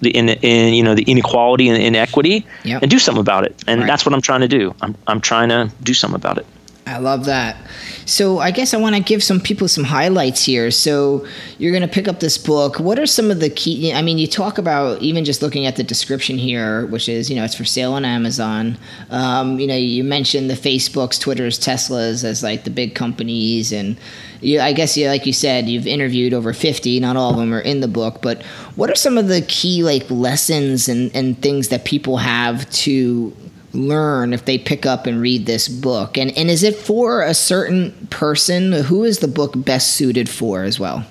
the 0.00 0.10
in, 0.10 0.28
in 0.28 0.72
you 0.74 0.82
know 0.82 0.94
the 0.94 1.02
inequality 1.04 1.68
and 1.68 1.82
inequity 1.82 2.46
Yep. 2.64 2.82
and 2.82 2.90
do 2.90 2.98
something 3.00 3.20
about 3.20 3.44
it 3.44 3.62
and 3.66 3.80
Right. 3.80 3.86
that's 3.88 4.06
what 4.06 4.14
i'm 4.14 4.22
trying 4.22 4.40
to 4.42 4.48
do 4.48 4.72
i'm, 4.82 4.94
I'm 5.08 5.20
trying 5.20 5.48
to 5.48 5.70
do 5.82 5.94
something 5.94 6.16
about 6.16 6.38
it 6.38 6.46
I 6.92 6.98
love 6.98 7.24
that. 7.24 7.56
So 8.04 8.38
I 8.38 8.50
guess 8.50 8.74
I 8.74 8.76
want 8.76 8.94
to 8.96 9.02
give 9.02 9.22
some 9.22 9.40
people 9.40 9.68
some 9.68 9.84
highlights 9.84 10.44
here. 10.44 10.70
So 10.70 11.26
you're 11.58 11.72
going 11.72 11.82
to 11.82 11.88
pick 11.88 12.08
up 12.08 12.20
this 12.20 12.36
book. 12.36 12.78
What 12.78 12.98
are 12.98 13.06
some 13.06 13.30
of 13.30 13.40
the 13.40 13.50
key? 13.50 13.92
I 13.92 14.02
mean, 14.02 14.18
you 14.18 14.26
talk 14.26 14.58
about 14.58 15.00
even 15.00 15.24
just 15.24 15.40
looking 15.42 15.66
at 15.66 15.76
the 15.76 15.82
description 15.82 16.36
here, 16.36 16.86
which 16.86 17.08
is 17.08 17.30
you 17.30 17.36
know 17.36 17.44
it's 17.44 17.54
for 17.54 17.64
sale 17.64 17.92
on 17.92 18.04
Amazon. 18.04 18.76
Um, 19.10 19.58
you 19.58 19.66
know, 19.66 19.76
you 19.76 20.04
mentioned 20.04 20.50
the 20.50 20.54
Facebooks, 20.54 21.18
Twitters, 21.20 21.58
Teslas 21.58 22.24
as 22.24 22.42
like 22.42 22.64
the 22.64 22.70
big 22.70 22.94
companies, 22.94 23.72
and 23.72 23.96
you, 24.40 24.60
I 24.60 24.72
guess 24.72 24.96
you 24.96 25.08
like 25.08 25.24
you 25.24 25.32
said 25.32 25.68
you've 25.68 25.86
interviewed 25.86 26.34
over 26.34 26.52
50. 26.52 27.00
Not 27.00 27.16
all 27.16 27.30
of 27.30 27.36
them 27.36 27.54
are 27.54 27.60
in 27.60 27.80
the 27.80 27.88
book, 27.88 28.20
but 28.20 28.42
what 28.76 28.90
are 28.90 28.96
some 28.96 29.16
of 29.16 29.28
the 29.28 29.42
key 29.42 29.82
like 29.82 30.10
lessons 30.10 30.88
and 30.88 31.14
and 31.14 31.40
things 31.40 31.68
that 31.68 31.84
people 31.84 32.18
have 32.18 32.68
to 32.70 33.34
learn 33.72 34.32
if 34.32 34.44
they 34.44 34.58
pick 34.58 34.86
up 34.86 35.06
and 35.06 35.20
read 35.20 35.46
this 35.46 35.68
book? 35.68 36.16
And 36.16 36.36
and 36.36 36.50
is 36.50 36.62
it 36.62 36.76
for 36.76 37.22
a 37.22 37.34
certain 37.34 38.08
person? 38.10 38.72
Who 38.72 39.04
is 39.04 39.18
the 39.18 39.28
book 39.28 39.52
best 39.56 39.92
suited 39.92 40.28
for 40.28 40.62
as 40.62 40.78
well? 40.78 41.04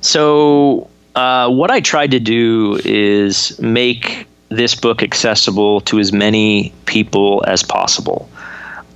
So, 0.00 0.88
uh, 1.14 1.50
what 1.50 1.70
I 1.70 1.80
tried 1.80 2.10
to 2.12 2.20
do 2.20 2.80
is 2.84 3.58
make 3.60 4.26
this 4.48 4.74
book 4.74 5.02
accessible 5.02 5.80
to 5.82 5.98
as 5.98 6.12
many 6.12 6.72
people 6.86 7.44
as 7.46 7.62
possible. 7.62 8.28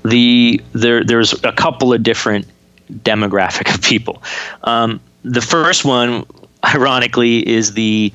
The 0.04 0.60
there 0.72 1.04
there's 1.04 1.32
a 1.44 1.52
couple 1.52 1.92
of 1.92 2.02
different 2.02 2.46
demographic 2.90 3.74
of 3.74 3.82
people. 3.82 4.22
Um, 4.64 5.00
the 5.22 5.40
first 5.40 5.84
one, 5.84 6.26
ironically, 6.64 7.46
is 7.48 7.72
the 7.72 8.12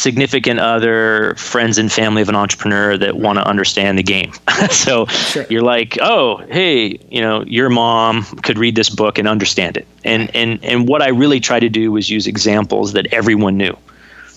significant 0.00 0.58
other, 0.60 1.34
friends 1.36 1.76
and 1.78 1.92
family 1.92 2.22
of 2.22 2.28
an 2.28 2.34
entrepreneur 2.34 2.96
that 2.96 3.16
want 3.16 3.38
to 3.38 3.46
understand 3.46 3.98
the 3.98 4.02
game. 4.02 4.32
so 4.70 5.04
Sure. 5.06 5.44
you're 5.50 5.62
like, 5.62 5.98
oh, 6.00 6.38
hey, 6.50 6.98
you 7.10 7.20
know, 7.20 7.42
your 7.44 7.68
mom 7.68 8.24
could 8.42 8.58
read 8.58 8.74
this 8.76 8.88
book 8.88 9.18
and 9.18 9.28
understand 9.28 9.76
it. 9.76 9.86
And 10.04 10.34
and 10.34 10.58
and 10.64 10.88
what 10.88 11.02
I 11.02 11.08
really 11.08 11.40
tried 11.40 11.60
to 11.60 11.68
do 11.68 11.92
was 11.92 12.08
use 12.08 12.26
examples 12.26 12.94
that 12.94 13.06
everyone 13.12 13.56
knew. 13.56 13.76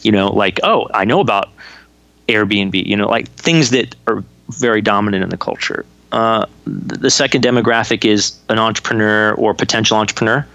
You 0.02 0.12
know, 0.12 0.28
like, 0.28 0.60
oh, 0.63 0.89
I 0.93 1.06
know 1.06 1.21
about 1.21 1.49
Airbnb. 2.28 2.86
You 2.86 2.97
know, 2.97 3.08
like 3.08 3.30
things 3.30 3.69
that 3.69 3.95
are 4.08 4.23
very 4.49 4.82
dominant 4.82 5.23
in 5.23 5.30
the 5.30 5.38
culture. 5.38 5.86
Uh, 6.12 6.45
th- 6.65 6.99
the 7.02 7.10
second 7.10 7.43
demographic 7.43 8.06
is 8.06 8.38
an 8.49 8.60
entrepreneur 8.60 9.34
or 9.36 9.54
potential 9.54 9.97
entrepreneur 9.97 10.45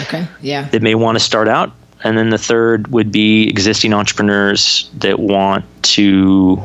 Okay. 0.00 0.26
Yeah. 0.40 0.68
that 0.68 0.80
may 0.82 0.94
want 0.94 1.16
to 1.16 1.20
start 1.24 1.48
out. 1.48 1.72
And 2.04 2.18
then 2.18 2.30
the 2.30 2.38
third 2.38 2.88
would 2.88 3.12
be 3.12 3.48
existing 3.48 3.94
entrepreneurs 3.94 4.90
that 4.98 5.18
want 5.18 5.64
to, 5.82 6.60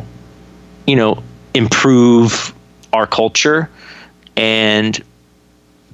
you 0.88 0.96
know, 0.96 1.24
improve 1.54 2.54
our 2.94 3.06
culture 3.06 3.70
and 4.36 5.04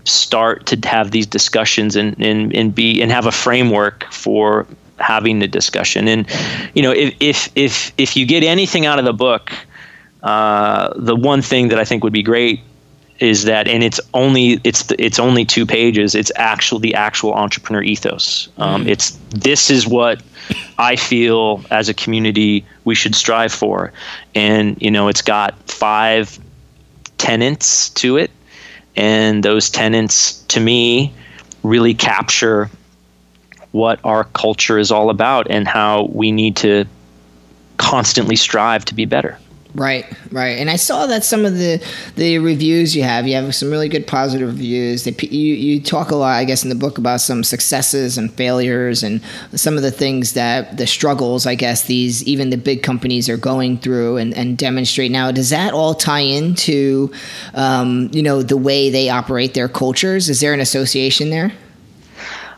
start 0.05 0.65
to 0.67 0.87
have 0.87 1.11
these 1.11 1.25
discussions 1.25 1.95
and, 1.95 2.19
and, 2.21 2.53
and 2.55 2.75
be 2.75 3.01
and 3.01 3.11
have 3.11 3.25
a 3.25 3.31
framework 3.31 4.05
for 4.11 4.65
having 4.99 5.39
the 5.39 5.47
discussion. 5.47 6.07
And, 6.07 6.27
you 6.73 6.81
know, 6.81 6.91
if 6.91 7.15
if 7.19 7.49
if, 7.55 7.93
if 7.97 8.17
you 8.17 8.25
get 8.25 8.43
anything 8.43 8.85
out 8.85 8.99
of 8.99 9.05
the 9.05 9.13
book, 9.13 9.51
uh, 10.21 10.93
the 10.95 11.15
one 11.15 11.41
thing 11.41 11.69
that 11.69 11.79
I 11.79 11.85
think 11.85 12.03
would 12.03 12.13
be 12.13 12.23
great 12.23 12.61
is 13.23 13.45
that 13.45 13.69
and 13.69 13.83
it's 13.83 14.01
only 14.13 14.59
it's 14.65 14.83
the, 14.83 15.01
it's 15.01 15.17
only 15.17 15.45
two 15.45 15.65
pages 15.65 16.13
it's 16.13 16.31
actual 16.35 16.77
the 16.77 16.93
actual 16.93 17.33
entrepreneur 17.33 17.81
ethos. 17.81 18.49
Um, 18.57 18.85
it's 18.85 19.11
this 19.29 19.69
is 19.69 19.87
what 19.87 20.21
i 20.77 20.97
feel 20.97 21.63
as 21.71 21.87
a 21.87 21.93
community 21.93 22.65
we 22.83 22.95
should 22.95 23.15
strive 23.15 23.53
for. 23.53 23.93
And 24.35 24.79
you 24.81 24.91
know 24.91 25.07
it's 25.07 25.21
got 25.21 25.57
five 25.69 26.37
tenants 27.17 27.89
to 27.91 28.17
it. 28.17 28.29
And 28.95 29.41
those 29.41 29.69
tenants 29.69 30.43
to 30.49 30.59
me 30.59 31.13
really 31.63 31.93
capture 31.93 32.69
what 33.71 33.99
our 34.03 34.25
culture 34.25 34.77
is 34.77 34.91
all 34.91 35.09
about 35.09 35.49
and 35.49 35.67
how 35.67 36.09
we 36.11 36.31
need 36.31 36.57
to 36.57 36.85
constantly 37.77 38.35
strive 38.35 38.83
to 38.85 38.93
be 38.93 39.05
better 39.05 39.39
Right, 39.75 40.05
right, 40.31 40.59
and 40.59 40.69
I 40.69 40.75
saw 40.75 41.07
that 41.07 41.23
some 41.23 41.45
of 41.45 41.55
the 41.55 41.83
the 42.15 42.37
reviews 42.37 42.95
you 42.95 43.01
have, 43.01 43.27
you 43.27 43.33
have 43.33 43.55
some 43.55 43.71
really 43.71 43.89
good 43.89 44.05
positive 44.05 44.49
reviews. 44.49 45.03
They, 45.03 45.15
you 45.27 45.55
you 45.55 45.81
talk 45.81 46.11
a 46.11 46.15
lot, 46.15 46.35
I 46.35 46.43
guess, 46.43 46.61
in 46.61 46.69
the 46.69 46.75
book 46.75 46.99
about 46.99 47.21
some 47.21 47.43
successes 47.43 48.15
and 48.15 48.31
failures, 48.31 49.01
and 49.01 49.19
some 49.55 49.75
of 49.75 49.81
the 49.81 49.89
things 49.89 50.33
that 50.33 50.77
the 50.77 50.85
struggles, 50.85 51.47
I 51.47 51.55
guess, 51.55 51.85
these 51.85 52.23
even 52.25 52.51
the 52.51 52.57
big 52.57 52.83
companies 52.83 53.27
are 53.29 53.37
going 53.37 53.79
through 53.79 54.17
and, 54.17 54.35
and 54.35 54.59
demonstrate. 54.59 55.09
Now, 55.09 55.31
does 55.31 55.49
that 55.49 55.73
all 55.73 55.95
tie 55.95 56.19
into, 56.19 57.11
um, 57.55 58.11
you 58.13 58.21
know, 58.21 58.43
the 58.43 58.57
way 58.57 58.91
they 58.91 59.09
operate 59.09 59.55
their 59.55 59.67
cultures? 59.67 60.29
Is 60.29 60.39
there 60.39 60.53
an 60.53 60.59
association 60.59 61.31
there? 61.31 61.51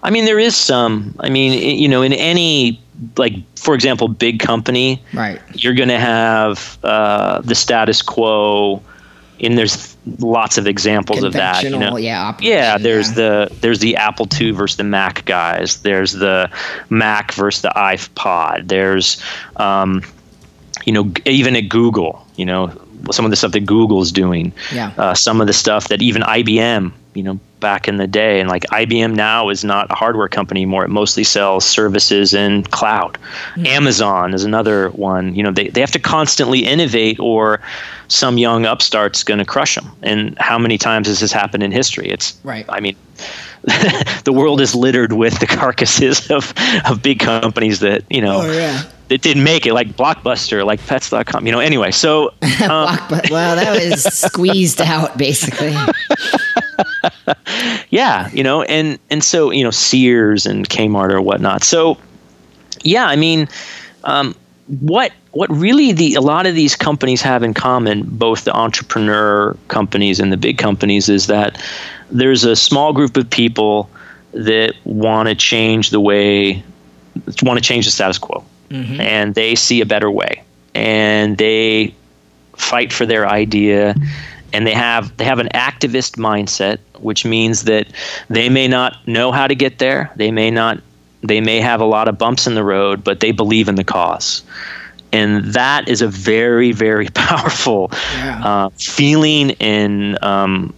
I 0.04 0.10
mean, 0.10 0.26
there 0.26 0.38
is 0.40 0.58
some. 0.58 1.16
I 1.22 1.30
mean, 1.30 1.80
you 1.80 1.88
know, 1.88 2.02
in 2.02 2.12
any 2.12 2.82
like, 3.18 3.34
for 3.58 3.76
example, 3.76 4.08
big 4.08 4.40
company, 4.40 5.02
Right. 5.14 5.40
you're 5.54 5.74
going 5.74 5.90
to 5.90 6.00
have 6.00 6.78
uh, 6.84 7.42
the 7.42 7.56
status 7.56 8.02
quo, 8.02 8.82
and 9.40 9.58
there's 9.58 9.96
lots 10.20 10.58
of 10.58 10.66
examples 10.68 11.24
of 11.24 11.34
that. 11.34 11.64
You 11.64 11.78
know? 11.78 11.98
Yeah, 11.98 12.38
yeah. 12.40 12.78
There's 12.78 13.10
yeah. 13.10 13.16
the 13.16 13.56
there's 13.62 13.80
the 13.80 13.98
Apple 13.98 14.28
II 14.40 14.52
versus 14.52 14.78
the 14.78 14.84
Mac 14.84 15.26
guys. 15.26 15.82
There's 15.82 16.14
the 16.14 16.50
Mac 16.90 17.34
versus 17.34 17.62
the 17.64 17.74
iPod. 17.76 18.68
There's 18.70 19.22
um, 19.58 20.04
you 20.86 20.94
know, 20.94 21.12
even 21.26 21.56
at 21.56 21.68
Google, 21.70 22.26
you 22.36 22.46
know, 22.46 22.72
some 23.12 23.26
of 23.26 23.32
the 23.32 23.38
stuff 23.38 23.52
that 23.52 23.66
Google's 23.66 24.12
doing. 24.12 24.54
Yeah. 24.74 24.94
Uh, 24.98 25.14
some 25.14 25.42
of 25.42 25.48
the 25.48 25.54
stuff 25.54 25.90
that 25.90 26.02
even 26.02 26.22
IBM, 26.22 26.92
you 27.14 27.24
know, 27.24 27.40
back 27.66 27.88
in 27.88 27.98
the 27.98 28.06
day, 28.06 28.40
and 28.40 28.48
like 28.48 28.64
IBM 28.82 29.16
now 29.16 29.50
is 29.50 29.64
not 29.64 29.90
a 29.90 29.96
hardware 29.96 30.28
company 30.28 30.62
anymore. 30.62 30.86
It 30.86 30.90
mostly 30.90 31.24
sells 31.24 31.66
services 31.66 32.32
and 32.36 32.70
cloud. 32.70 33.18
Amazon 33.66 34.36
is 34.36 34.44
another 34.44 34.90
one. 34.92 35.34
You 35.34 35.42
know, 35.42 35.52
they, 35.52 35.70
they 35.70 35.82
have 35.82 35.90
to 35.92 36.00
constantly 36.00 36.60
innovate 36.60 37.20
or 37.20 37.60
some 38.08 38.38
young 38.38 38.68
upstart's 38.68 39.24
going 39.24 39.40
to 39.40 39.46
crush 39.46 39.74
them. 39.74 39.88
And 40.04 40.38
how 40.38 40.60
many 40.60 40.78
times 40.78 41.08
has 41.08 41.20
this 41.22 41.32
happened 41.32 41.64
in 41.64 41.72
history? 41.72 42.08
It's, 42.08 42.38
Right. 42.44 42.66
I 42.70 42.80
mean, 42.82 42.96
the 44.26 44.32
world 44.32 44.62
is 44.62 44.76
littered 44.76 45.14
with 45.14 45.40
the 45.40 45.48
carcasses 45.48 46.30
of, 46.38 46.54
of 46.88 47.02
big 47.02 47.18
companies 47.20 47.80
that, 47.80 48.04
you 48.12 48.22
know, 48.22 48.42
Oh, 48.44 48.52
yeah. 48.52 48.84
that 49.08 49.22
didn't 49.24 49.44
make 49.44 49.66
it, 49.66 49.74
like 49.74 49.88
Blockbuster, 49.98 50.64
like 50.64 50.86
Pets.com. 50.86 51.46
You 51.48 51.52
know. 51.52 51.60
Anyway, 51.60 51.90
so 51.92 52.28
um, 52.70 52.96
well, 53.32 53.56
that 53.56 53.72
was 53.76 54.04
squeezed 54.04 54.82
out 54.82 55.18
basically. 55.18 55.74
yeah, 57.90 58.30
you 58.32 58.44
know, 58.44 58.64
and 58.64 59.00
and 59.10 59.24
so 59.24 59.52
you 59.52 59.64
know 59.64 59.72
Sears 59.72 60.46
and 60.46 60.68
Kmart 60.68 61.12
or 61.12 61.22
whatnot. 61.22 61.64
So 61.64 61.98
yeah, 62.84 63.06
I 63.06 63.16
mean, 63.16 63.48
um, 64.04 64.36
what 64.68 65.12
what 65.32 65.50
really 65.50 65.92
the 65.92 66.16
a 66.16 66.22
lot 66.22 66.46
of 66.46 66.56
these 66.56 66.76
companies 66.76 67.22
have 67.22 67.44
in 67.44 67.54
common, 67.54 68.04
both 68.04 68.46
the 68.46 68.54
entrepreneur 68.54 69.56
companies 69.68 70.20
and 70.20 70.32
the 70.32 70.38
big 70.38 70.58
companies, 70.58 71.10
is 71.10 71.28
that 71.28 71.62
there's 72.12 72.44
a 72.44 72.56
small 72.56 72.94
group 72.94 73.18
of 73.18 73.30
people 73.30 73.90
that 74.32 74.76
want 74.84 75.30
to 75.30 75.36
change 75.36 75.90
the 75.90 76.00
way 76.00 76.64
want 77.42 77.58
to 77.58 77.64
change 77.64 77.86
the 77.86 77.92
status 77.92 78.18
quo. 78.18 78.44
And 79.00 79.36
they 79.36 79.56
see 79.56 79.82
a 79.82 79.86
better 79.86 80.12
way. 80.12 80.44
And 80.74 81.38
they 81.38 81.94
fight 82.58 82.92
for 82.92 83.06
their 83.06 83.28
idea 83.28 83.96
and 84.54 84.66
they 84.66 84.74
have 84.74 85.16
they 85.18 85.26
have 85.26 85.40
an 85.40 85.50
activist 85.54 86.18
mindset 86.18 86.80
which 87.00 87.26
means 87.26 87.64
that 87.64 87.88
they 88.30 88.50
may 88.50 88.68
not 88.68 88.96
know 89.08 89.32
how 89.32 89.48
to 89.48 89.56
get 89.56 89.80
there 89.80 90.12
they 90.16 90.32
may 90.32 90.50
not 90.52 90.80
they 91.22 91.42
may 91.42 91.60
have 91.60 91.82
a 91.82 91.86
lot 91.86 92.08
of 92.08 92.18
bumps 92.18 92.48
in 92.48 92.56
the 92.56 92.64
road 92.64 93.04
but 93.04 93.20
they 93.20 93.32
believe 93.32 93.68
in 93.68 93.76
the 93.76 93.84
cause 93.84 94.44
and 95.12 95.44
that 95.54 95.88
is 95.88 96.02
a 96.02 96.08
very 96.08 96.72
very 96.72 97.08
powerful 97.14 97.90
Yeah. 98.18 98.42
uh, 98.46 98.70
feeling 98.78 99.52
and 99.60 100.22
um, 100.24 100.74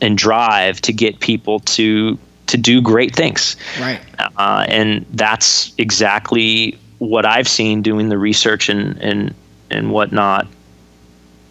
and 0.00 0.16
drive 0.16 0.80
to 0.82 0.92
get 0.92 1.20
people 1.20 1.60
to 1.60 2.18
to 2.46 2.56
do 2.56 2.80
great 2.80 3.14
things 3.14 3.56
Right. 3.80 4.00
uh, 4.36 4.64
and 4.68 5.04
that's 5.12 5.72
exactly 5.78 6.78
what 6.98 7.24
I've 7.26 7.46
seen 7.48 7.82
doing 7.82 8.08
the 8.08 8.18
research 8.18 8.68
and 8.68 8.96
and 8.98 9.34
and 9.70 9.90
whatnot. 9.92 10.46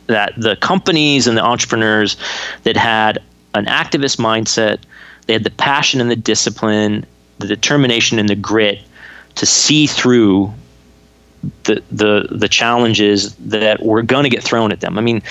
That 0.07 0.33
the 0.37 0.55
companies 0.55 1.27
and 1.27 1.37
the 1.37 1.43
entrepreneurs 1.43 2.17
that 2.63 2.77
had 2.77 3.21
an 3.53 3.65
activist 3.65 4.17
mindset, 4.17 4.79
they 5.25 5.33
had 5.33 5.43
the 5.43 5.51
passion 5.51 5.99
and 5.99 6.09
the 6.09 6.15
discipline, 6.15 7.05
the 7.39 7.47
determination 7.47 8.19
and 8.19 8.29
the 8.29 8.35
grit 8.35 8.79
to 9.35 9.45
see 9.45 9.87
through 9.87 10.53
the 11.63 11.83
the 11.91 12.27
the 12.31 12.47
challenges 12.47 13.35
that 13.35 13.83
were 13.83 14.01
going 14.01 14.23
to 14.23 14.29
get 14.29 14.43
thrown 14.43 14.71
at 14.71 14.81
them. 14.81 14.97
I 14.97 15.01
mean, 15.01 15.21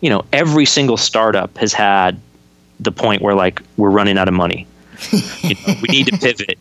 you 0.00 0.10
know, 0.10 0.24
every 0.32 0.66
single 0.66 0.96
startup 0.96 1.56
has 1.58 1.72
had 1.72 2.20
the 2.80 2.92
point 2.92 3.22
where 3.22 3.34
like 3.34 3.62
we're 3.76 3.90
running 3.90 4.18
out 4.18 4.28
of 4.28 4.34
money. 4.34 4.66
You 5.42 5.54
know, 5.66 5.74
we 5.82 5.88
need 5.88 6.06
to 6.06 6.18
pivot. 6.18 6.58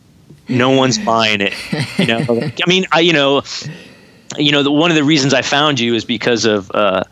No 0.48 0.72
one's 0.72 0.98
buying 0.98 1.42
it. 1.42 1.54
You 1.98 2.06
know, 2.06 2.20
I 2.42 2.68
mean, 2.68 2.86
I 2.92 3.00
you 3.02 3.14
know, 3.14 3.44
you 4.38 4.52
know, 4.52 4.64
the, 4.64 4.72
one 4.72 4.92
of 4.92 4.96
the 4.96 5.04
reasons 5.04 5.34
I 5.34 5.42
found 5.42 5.80
you 5.80 5.96
is 5.96 6.06
because 6.06 6.46
of 6.46 6.72
uh, 6.72 7.04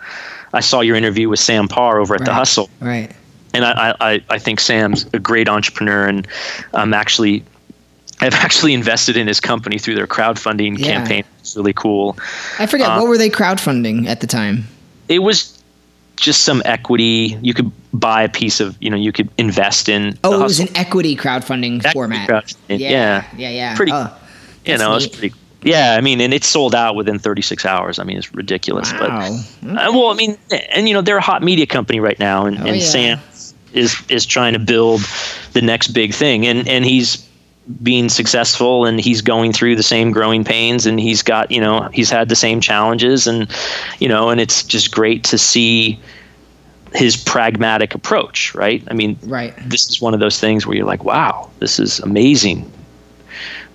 I 0.53 0.59
saw 0.61 0.81
your 0.81 0.95
interview 0.95 1.29
with 1.29 1.39
Sam 1.39 1.67
Parr 1.67 1.99
over 1.99 2.15
at 2.15 2.23
the 2.25 2.33
Hustle, 2.33 2.69
Right. 2.79 3.11
and 3.53 3.65
I, 3.65 3.95
I 3.99 4.21
I 4.29 4.37
think 4.39 4.59
Sam's 4.59 5.05
a 5.13 5.19
great 5.19 5.49
entrepreneur, 5.49 6.05
and 6.07 6.27
I'm 6.73 6.93
actually. 6.93 7.43
I've 8.21 8.35
actually 8.35 8.73
invested 8.73 9.17
in 9.17 9.27
his 9.27 9.41
company 9.41 9.77
through 9.79 9.95
their 9.95 10.07
crowdfunding 10.07 10.77
Yeah. 10.77 10.85
campaign. 10.93 11.23
It's 11.39 11.57
really 11.57 11.73
cool. 11.73 12.15
I 12.57 12.67
forget 12.67 12.87
Uh, 12.87 12.99
what 12.99 13.07
were 13.09 13.17
they 13.17 13.29
crowdfunding 13.29 14.07
at 14.07 14.21
the 14.21 14.27
time? 14.27 14.65
It 15.09 15.19
was 15.19 15.61
just 16.15 16.43
some 16.43 16.61
equity. 16.63 17.37
You 17.41 17.53
could 17.53 17.69
buy 17.91 18.21
a 18.23 18.29
piece 18.29 18.61
of, 18.61 18.77
you 18.79 18.89
know, 18.89 18.95
you 18.95 19.11
could 19.11 19.27
invest 19.37 19.89
in. 19.89 20.17
Oh, 20.23 20.37
the 20.37 20.39
it 20.39 20.43
was 20.43 20.59
an 20.61 20.69
equity 20.75 21.17
crowdfunding 21.17 21.79
Equity 21.79 21.91
format. 21.93 22.29
crowdfunding, 22.29 22.79
Yeah. 22.79 22.89
yeah. 22.91 23.23
Yeah. 23.35 23.49
Yeah. 23.49 23.75
Pretty- 23.75 23.91
Oh, 23.91 24.09
you 24.65 24.77
know, 24.77 24.95
it's 24.95 25.05
neat. 25.05 25.13
pretty. 25.17 25.35
Yeah, 25.63 25.95
I 25.97 26.01
mean, 26.01 26.21
and 26.21 26.33
it's 26.33 26.47
sold 26.47 26.75
out 26.75 26.95
within 26.95 27.19
36 27.19 27.65
hours. 27.65 27.99
I 27.99 28.03
mean, 28.03 28.17
it's 28.17 28.33
ridiculous. 28.33 28.91
But 28.93 29.09
Wow. 29.09 29.39
uh, 29.63 29.91
well, 29.93 30.07
I 30.11 30.15
mean, 30.15 30.37
and 30.71 30.87
you 30.87 30.93
know, 30.93 31.01
they're 31.01 31.17
a 31.17 31.21
hot 31.21 31.41
media 31.43 31.65
company 31.65 31.99
right 31.99 32.19
now, 32.19 32.45
and, 32.45 32.57
Oh, 32.59 32.65
and 32.65 32.77
yeah. 32.77 32.83
Sam 32.85 33.19
is 33.73 34.01
is 34.09 34.25
trying 34.25 34.53
to 34.53 34.59
build 34.59 35.01
the 35.53 35.61
next 35.61 35.89
big 35.89 36.13
thing, 36.13 36.45
and 36.45 36.67
and 36.67 36.85
he's 36.85 37.27
being 37.81 38.09
successful, 38.09 38.85
and 38.85 38.99
he's 38.99 39.21
going 39.21 39.53
through 39.53 39.75
the 39.77 39.83
same 39.83 40.11
growing 40.11 40.43
pains, 40.43 40.85
and 40.85 40.99
he's 40.99 41.21
got 41.23 41.49
you 41.49 41.61
know 41.61 41.89
he's 41.93 42.09
had 42.09 42.27
the 42.29 42.35
same 42.35 42.59
challenges, 42.61 43.25
and 43.25 43.47
you 43.99 44.07
know, 44.09 44.29
and 44.29 44.41
it's 44.41 44.63
just 44.63 44.91
great 44.91 45.23
to 45.25 45.37
see 45.37 45.97
his 46.93 47.15
pragmatic 47.17 47.95
approach, 47.95 48.53
right? 48.53 48.83
I 48.91 48.93
mean, 48.93 49.17
Right. 49.23 49.53
this 49.67 49.89
is 49.89 49.99
one 49.99 50.13
of 50.13 50.19
those 50.19 50.39
things 50.39 50.67
where 50.67 50.77
you're 50.77 50.85
like, 50.85 51.03
wow, 51.03 51.49
this 51.57 51.79
is 51.79 51.99
amazing 52.01 52.69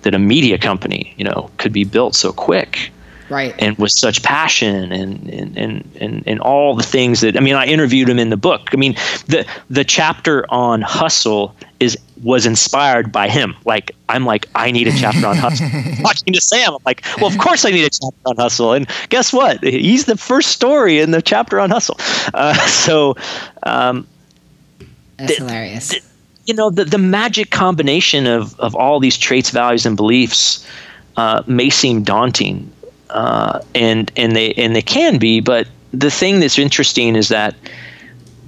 that 0.03 0.13
a 0.15 0.19
media 0.19 0.57
company, 0.57 1.13
you 1.17 1.23
know, 1.23 1.49
could 1.57 1.73
be 1.73 1.83
built 1.83 2.15
so 2.15 2.31
quick 2.31 2.91
Right. 3.29 3.53
and 3.59 3.77
with 3.77 3.91
such 3.91 4.23
passion 4.23 4.91
and 4.91 5.29
and, 5.29 5.55
and, 5.55 5.91
and 6.01 6.23
and 6.25 6.39
all 6.39 6.75
the 6.75 6.81
things 6.81 7.21
that 7.21 7.37
I 7.37 7.41
mean 7.41 7.53
I 7.53 7.67
interviewed 7.67 8.09
him 8.09 8.17
in 8.17 8.31
the 8.31 8.37
book. 8.37 8.69
I 8.73 8.75
mean 8.75 8.95
the 9.27 9.45
the 9.69 9.83
chapter 9.83 10.45
on 10.49 10.81
hustle 10.81 11.55
is 11.79 11.95
was 12.23 12.47
inspired 12.47 13.11
by 13.11 13.29
him. 13.29 13.55
Like 13.65 13.91
I'm 14.09 14.25
like 14.25 14.47
I 14.55 14.71
need 14.71 14.87
a 14.87 14.91
chapter 14.97 15.27
on 15.27 15.37
hustle. 15.37 15.67
Talking 16.01 16.33
to 16.33 16.41
Sam, 16.41 16.73
I'm 16.73 16.81
like, 16.87 17.05
well, 17.17 17.27
of 17.27 17.37
course 17.37 17.65
I 17.65 17.69
need 17.69 17.85
a 17.85 17.91
chapter 17.91 18.19
on 18.25 18.35
hustle. 18.35 18.73
And 18.73 18.89
guess 19.09 19.31
what? 19.31 19.63
He's 19.63 20.05
the 20.05 20.17
first 20.17 20.49
story 20.49 20.99
in 20.99 21.11
the 21.11 21.21
chapter 21.21 21.59
on 21.59 21.69
hustle. 21.69 21.97
Uh, 22.33 22.53
so 22.67 23.15
um, 23.61 24.07
That's 25.17 25.37
hilarious. 25.37 25.93
You 26.49 26.55
know 26.55 26.71
the, 26.71 26.83
the 26.83 26.97
magic 26.97 27.51
combination 27.51 28.25
of, 28.25 28.59
of 28.59 28.75
all 28.75 28.99
these 28.99 29.17
traits 29.17 29.51
values 29.51 29.85
and 29.85 29.95
beliefs 29.95 30.65
uh, 31.15 31.43
may 31.45 31.69
seem 31.69 32.01
daunting 32.03 32.71
uh, 33.11 33.59
and 33.75 34.11
and 34.17 34.35
they 34.35 34.53
and 34.53 34.75
they 34.75 34.81
can 34.81 35.19
be 35.19 35.39
but 35.39 35.67
the 35.93 36.09
thing 36.09 36.39
that's 36.39 36.57
interesting 36.57 37.15
is 37.15 37.27
that 37.29 37.55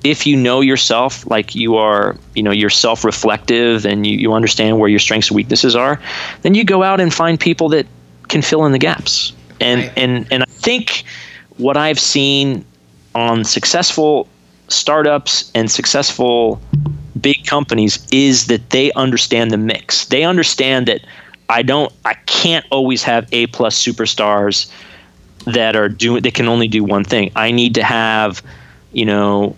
if 0.04 0.26
you 0.26 0.36
know 0.36 0.62
yourself 0.62 1.30
like 1.30 1.54
you 1.54 1.76
are 1.76 2.18
you 2.34 2.42
know 2.42 2.52
you're 2.52 2.72
self-reflective 2.72 3.86
and 3.86 4.08
you, 4.08 4.18
you 4.18 4.34
understand 4.34 4.80
where 4.80 4.90
your 4.90 5.00
strengths 5.00 5.30
and 5.30 5.36
weaknesses 5.36 5.76
are 5.76 6.02
then 6.42 6.56
you 6.56 6.64
go 6.64 6.82
out 6.82 7.00
and 7.00 7.14
find 7.14 7.40
people 7.40 7.70
that 7.70 7.86
can 8.30 8.42
fill 8.42 8.66
in 8.66 8.72
the 8.72 8.80
gaps 8.80 9.32
and 9.60 9.82
Right. 9.82 9.94
and 9.96 10.28
and 10.32 10.42
i 10.42 10.46
think 10.48 11.04
what 11.58 11.78
i've 11.78 12.00
seen 12.00 12.66
on 13.14 13.44
successful 13.44 14.28
startups 14.70 15.52
and 15.54 15.70
successful 15.70 16.60
big 17.22 17.46
companies 17.46 18.06
is 18.12 18.48
that 18.48 18.70
they 18.72 18.92
understand 18.94 19.52
the 19.52 19.58
mix. 19.58 20.06
They 20.06 20.24
understand 20.24 20.88
that 20.88 21.02
I 21.50 21.62
don't 21.62 21.92
I 22.06 22.14
can't 22.26 22.66
always 22.72 23.04
have 23.04 23.28
A 23.32 23.48
plus 23.48 23.82
superstars 23.82 24.72
that 25.46 25.76
are 25.76 25.90
doing 25.90 26.22
they 26.22 26.32
can 26.32 26.48
only 26.48 26.68
do 26.68 26.84
one 26.84 27.04
thing. 27.04 27.32
I 27.36 27.52
need 27.52 27.76
to 27.76 27.84
have, 27.84 28.42
you 28.94 29.06
know, 29.06 29.56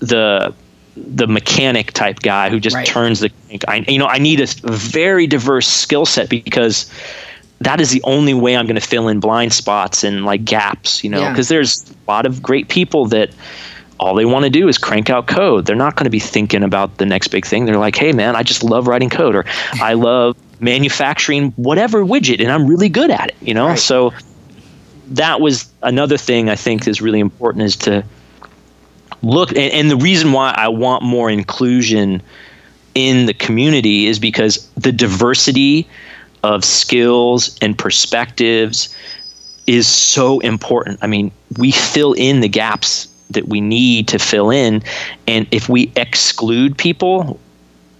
the 0.00 0.54
the 0.96 1.26
mechanic 1.28 1.92
type 1.92 2.20
guy 2.20 2.50
who 2.50 2.58
just 2.58 2.74
Right. 2.74 2.86
turns 2.86 3.20
the 3.20 3.30
I 3.68 3.84
you 3.88 3.98
know, 3.98 4.06
I 4.06 4.18
need 4.18 4.40
a 4.40 4.46
very 4.64 5.26
diverse 5.26 5.66
skill 5.68 6.06
set 6.06 6.28
because 6.28 6.90
that 7.60 7.80
is 7.80 7.90
the 7.90 8.02
only 8.04 8.34
way 8.34 8.56
I'm 8.56 8.66
going 8.66 8.80
to 8.80 8.86
fill 8.86 9.08
in 9.08 9.20
blind 9.20 9.52
spots 9.52 10.04
and 10.04 10.24
like 10.24 10.44
gaps, 10.44 11.02
you 11.02 11.10
know, 11.10 11.20
Yeah. 11.22 11.30
because 11.30 11.48
there's 11.48 11.84
a 12.06 12.10
lot 12.10 12.26
of 12.26 12.42
great 12.42 12.68
people 12.68 13.06
that 13.06 13.30
all 13.98 14.14
they 14.14 14.24
want 14.24 14.44
to 14.44 14.50
do 14.50 14.68
is 14.68 14.78
crank 14.78 15.10
out 15.10 15.26
code. 15.26 15.66
They're 15.66 15.76
not 15.76 15.96
going 15.96 16.04
to 16.04 16.10
be 16.10 16.20
thinking 16.20 16.62
about 16.62 16.98
the 16.98 17.06
next 17.06 17.28
big 17.28 17.44
thing. 17.44 17.64
They're 17.64 17.78
like, 17.78 17.96
hey, 17.96 18.12
man, 18.12 18.36
I 18.36 18.42
just 18.42 18.62
love 18.62 18.86
writing 18.86 19.10
code 19.10 19.34
or 19.34 19.44
I 19.74 19.92
love 19.94 20.36
manufacturing 20.60 21.52
whatever 21.52 22.04
widget 22.04 22.40
and 22.40 22.50
I'm 22.50 22.66
really 22.66 22.88
good 22.88 23.10
at 23.10 23.30
it, 23.30 23.36
you 23.40 23.54
know? 23.54 23.68
Right. 23.68 23.78
So 23.78 24.12
that 25.08 25.40
was 25.40 25.68
another 25.82 26.16
thing 26.16 26.48
I 26.48 26.56
think 26.56 26.86
is 26.86 27.00
really 27.00 27.20
important 27.20 27.64
is 27.64 27.76
to 27.76 28.04
look. 29.22 29.50
And, 29.50 29.72
and 29.72 29.90
the 29.90 29.96
reason 29.96 30.32
why 30.32 30.54
I 30.56 30.68
want 30.68 31.02
more 31.02 31.30
inclusion 31.30 32.22
in 32.94 33.26
the 33.26 33.34
community 33.34 34.06
is 34.06 34.18
because 34.18 34.68
the 34.76 34.92
diversity 34.92 35.88
of 36.42 36.64
skills 36.64 37.58
and 37.60 37.76
perspectives 37.76 38.94
is 39.66 39.86
so 39.86 40.40
important. 40.40 40.98
I 41.02 41.06
mean, 41.06 41.30
we 41.58 41.72
fill 41.72 42.12
in 42.12 42.40
the 42.40 42.48
gaps 42.48 43.08
that 43.30 43.48
we 43.48 43.60
need 43.60 44.08
to 44.08 44.18
fill 44.18 44.50
in, 44.50 44.82
and 45.26 45.46
if 45.50 45.68
we 45.68 45.92
exclude 45.96 46.76
people, 46.76 47.38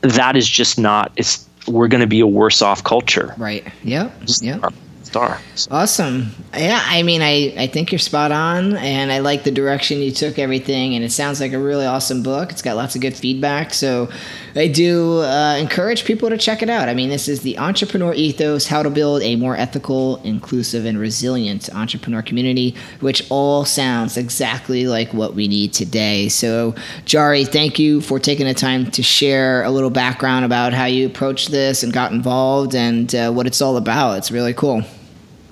that 0.03 0.37
is 0.37 0.49
just 0.49 0.79
not. 0.79 1.13
It's 1.17 1.47
we're 1.67 1.89
going 1.89 2.01
to 2.01 2.07
be 2.07 2.21
a 2.21 2.27
worse 2.27 2.63
off 2.63 2.83
culture. 2.85 3.35
Right. 3.37 3.67
Yep. 3.85 4.13
Yep. 4.41 4.73
Star. 5.09 5.41
Awesome. 5.71 6.33
Yeah, 6.53 6.83
I 6.85 7.03
mean, 7.03 7.23
I, 7.23 7.55
I 7.57 7.67
think 7.67 7.91
you're 7.91 7.99
spot 7.99 8.31
on, 8.31 8.77
and 8.77 9.11
I 9.11 9.21
like 9.21 9.43
the 9.43 9.51
direction 9.51 10.01
you 10.01 10.11
took 10.11 10.39
everything, 10.39 10.95
and 10.95 11.03
it 11.03 11.13
sounds 11.13 11.41
like 11.41 11.55
a 11.55 11.59
really 11.59 11.87
awesome 11.87 12.23
book. 12.23 12.53
It's 12.53 12.61
got 12.61 12.77
lots 12.77 12.95
of 12.95 13.01
good 13.01 13.17
feedback, 13.17 13.73
so 13.73 14.11
I 14.55 14.69
do 14.69 15.21
uh, 15.21 15.57
encourage 15.59 16.05
people 16.05 16.29
to 16.29 16.37
check 16.37 16.61
it 16.61 16.69
out. 16.69 16.91
I 16.91 16.95
mean, 16.95 17.09
this 17.09 17.27
is 17.27 17.41
the 17.41 17.57
Entrepreneur 17.57 18.13
Ethos: 18.13 18.67
How 18.67 18.83
to 18.83 18.91
Build 18.91 19.23
a 19.23 19.35
More 19.37 19.57
Ethical, 19.57 20.17
Inclusive, 20.25 20.85
and 20.85 20.99
Resilient 20.99 21.75
Entrepreneur 21.75 22.21
Community, 22.21 22.75
which 23.01 23.27
all 23.31 23.65
sounds 23.65 24.19
exactly 24.19 24.87
like 24.87 25.15
what 25.15 25.33
we 25.33 25.49
need 25.49 25.73
today. 25.73 26.29
So, 26.29 26.73
Jari, 27.07 27.49
thank 27.49 27.79
you 27.79 28.03
for 28.03 28.19
taking 28.19 28.45
the 28.45 28.53
time 28.53 28.91
to 28.91 29.03
share 29.03 29.65
a 29.65 29.71
little 29.71 29.89
background 29.89 30.45
about 30.45 30.75
how 30.75 30.85
you 30.85 31.07
approached 31.07 31.51
this 31.51 31.83
and 31.83 31.95
got 31.95 32.13
involved 32.13 32.75
and 32.75 33.15
uh, 33.15 33.33
what 33.33 33.47
it's 33.47 33.63
all 33.63 33.79
about. 33.79 34.19
It's 34.19 34.31
really 34.31 34.53
cool. 34.53 34.85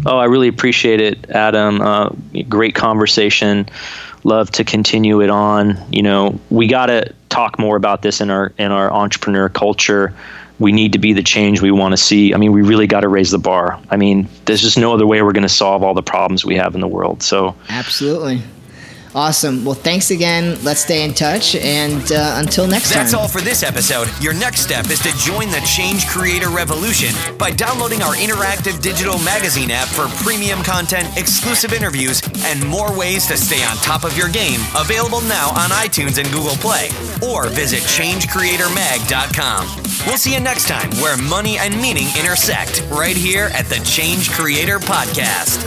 Oh, 0.04 0.18
I 0.18 0.24
really 0.24 0.48
appreciate 0.48 1.00
it, 1.00 1.30
Adam. 1.30 1.80
Uh, 1.80 2.10
great 2.48 2.74
conversation. 2.74 3.66
Love 4.24 4.50
to 4.52 4.64
continue 4.64 5.22
it 5.22 5.30
on. 5.30 5.78
You 5.90 6.02
know, 6.02 6.38
we 6.50 6.66
got 6.66 6.86
to 6.86 7.14
talk 7.28 7.58
more 7.58 7.76
about 7.76 8.02
this 8.02 8.20
in 8.20 8.30
our 8.30 8.52
in 8.58 8.72
our 8.72 8.92
entrepreneur 8.92 9.48
culture. 9.48 10.14
We 10.58 10.72
need 10.72 10.92
to 10.92 10.98
be 10.98 11.12
the 11.12 11.22
change 11.22 11.60
we 11.60 11.70
want 11.70 11.92
to 11.92 11.96
see. 11.98 12.34
I 12.34 12.38
mean, 12.38 12.52
we 12.52 12.62
really 12.62 12.86
got 12.86 13.00
to 13.00 13.08
raise 13.08 13.30
the 13.30 13.38
bar. 13.38 13.78
I 13.90 13.96
mean, 13.96 14.26
there's 14.46 14.62
just 14.62 14.78
no 14.78 14.92
other 14.92 15.06
way 15.06 15.20
we're 15.22 15.32
going 15.32 15.42
to 15.42 15.48
solve 15.48 15.82
all 15.82 15.92
the 15.92 16.02
problems 16.02 16.44
we 16.44 16.56
have 16.56 16.74
in 16.74 16.80
the 16.80 16.88
world. 16.88 17.22
So, 17.22 17.54
absolutely. 17.68 18.40
Awesome. 19.16 19.64
Well, 19.64 19.74
thanks 19.74 20.10
again. 20.10 20.62
Let's 20.62 20.80
stay 20.80 21.02
in 21.02 21.14
touch. 21.14 21.56
And 21.56 22.12
uh, 22.12 22.34
until 22.36 22.66
next 22.66 22.92
That's 22.92 22.94
time. 22.94 23.04
That's 23.04 23.14
all 23.14 23.28
for 23.28 23.40
this 23.40 23.62
episode. 23.62 24.08
Your 24.20 24.34
next 24.34 24.60
step 24.60 24.90
is 24.90 25.00
to 25.00 25.10
join 25.16 25.48
the 25.48 25.62
Change 25.64 26.06
Creator 26.06 26.50
Revolution 26.50 27.14
by 27.38 27.50
downloading 27.50 28.02
our 28.02 28.14
interactive 28.14 28.82
digital 28.82 29.18
magazine 29.20 29.70
app 29.70 29.88
for 29.88 30.08
premium 30.22 30.62
content, 30.62 31.08
exclusive 31.16 31.72
interviews, 31.72 32.20
and 32.44 32.62
more 32.66 32.94
ways 32.94 33.26
to 33.28 33.38
stay 33.38 33.64
on 33.64 33.76
top 33.76 34.04
of 34.04 34.14
your 34.18 34.28
game. 34.28 34.60
Available 34.76 35.22
now 35.22 35.48
on 35.48 35.70
iTunes 35.70 36.18
and 36.18 36.30
Google 36.30 36.56
Play. 36.60 36.90
Or 37.26 37.48
visit 37.48 37.80
changecreatormag.com. 37.88 40.06
We'll 40.06 40.18
see 40.18 40.34
you 40.34 40.40
next 40.40 40.68
time 40.68 40.90
where 41.00 41.16
money 41.16 41.56
and 41.56 41.74
meaning 41.80 42.08
intersect 42.20 42.84
right 42.90 43.16
here 43.16 43.48
at 43.54 43.64
the 43.64 43.82
Change 43.82 44.30
Creator 44.30 44.80
Podcast. 44.80 45.64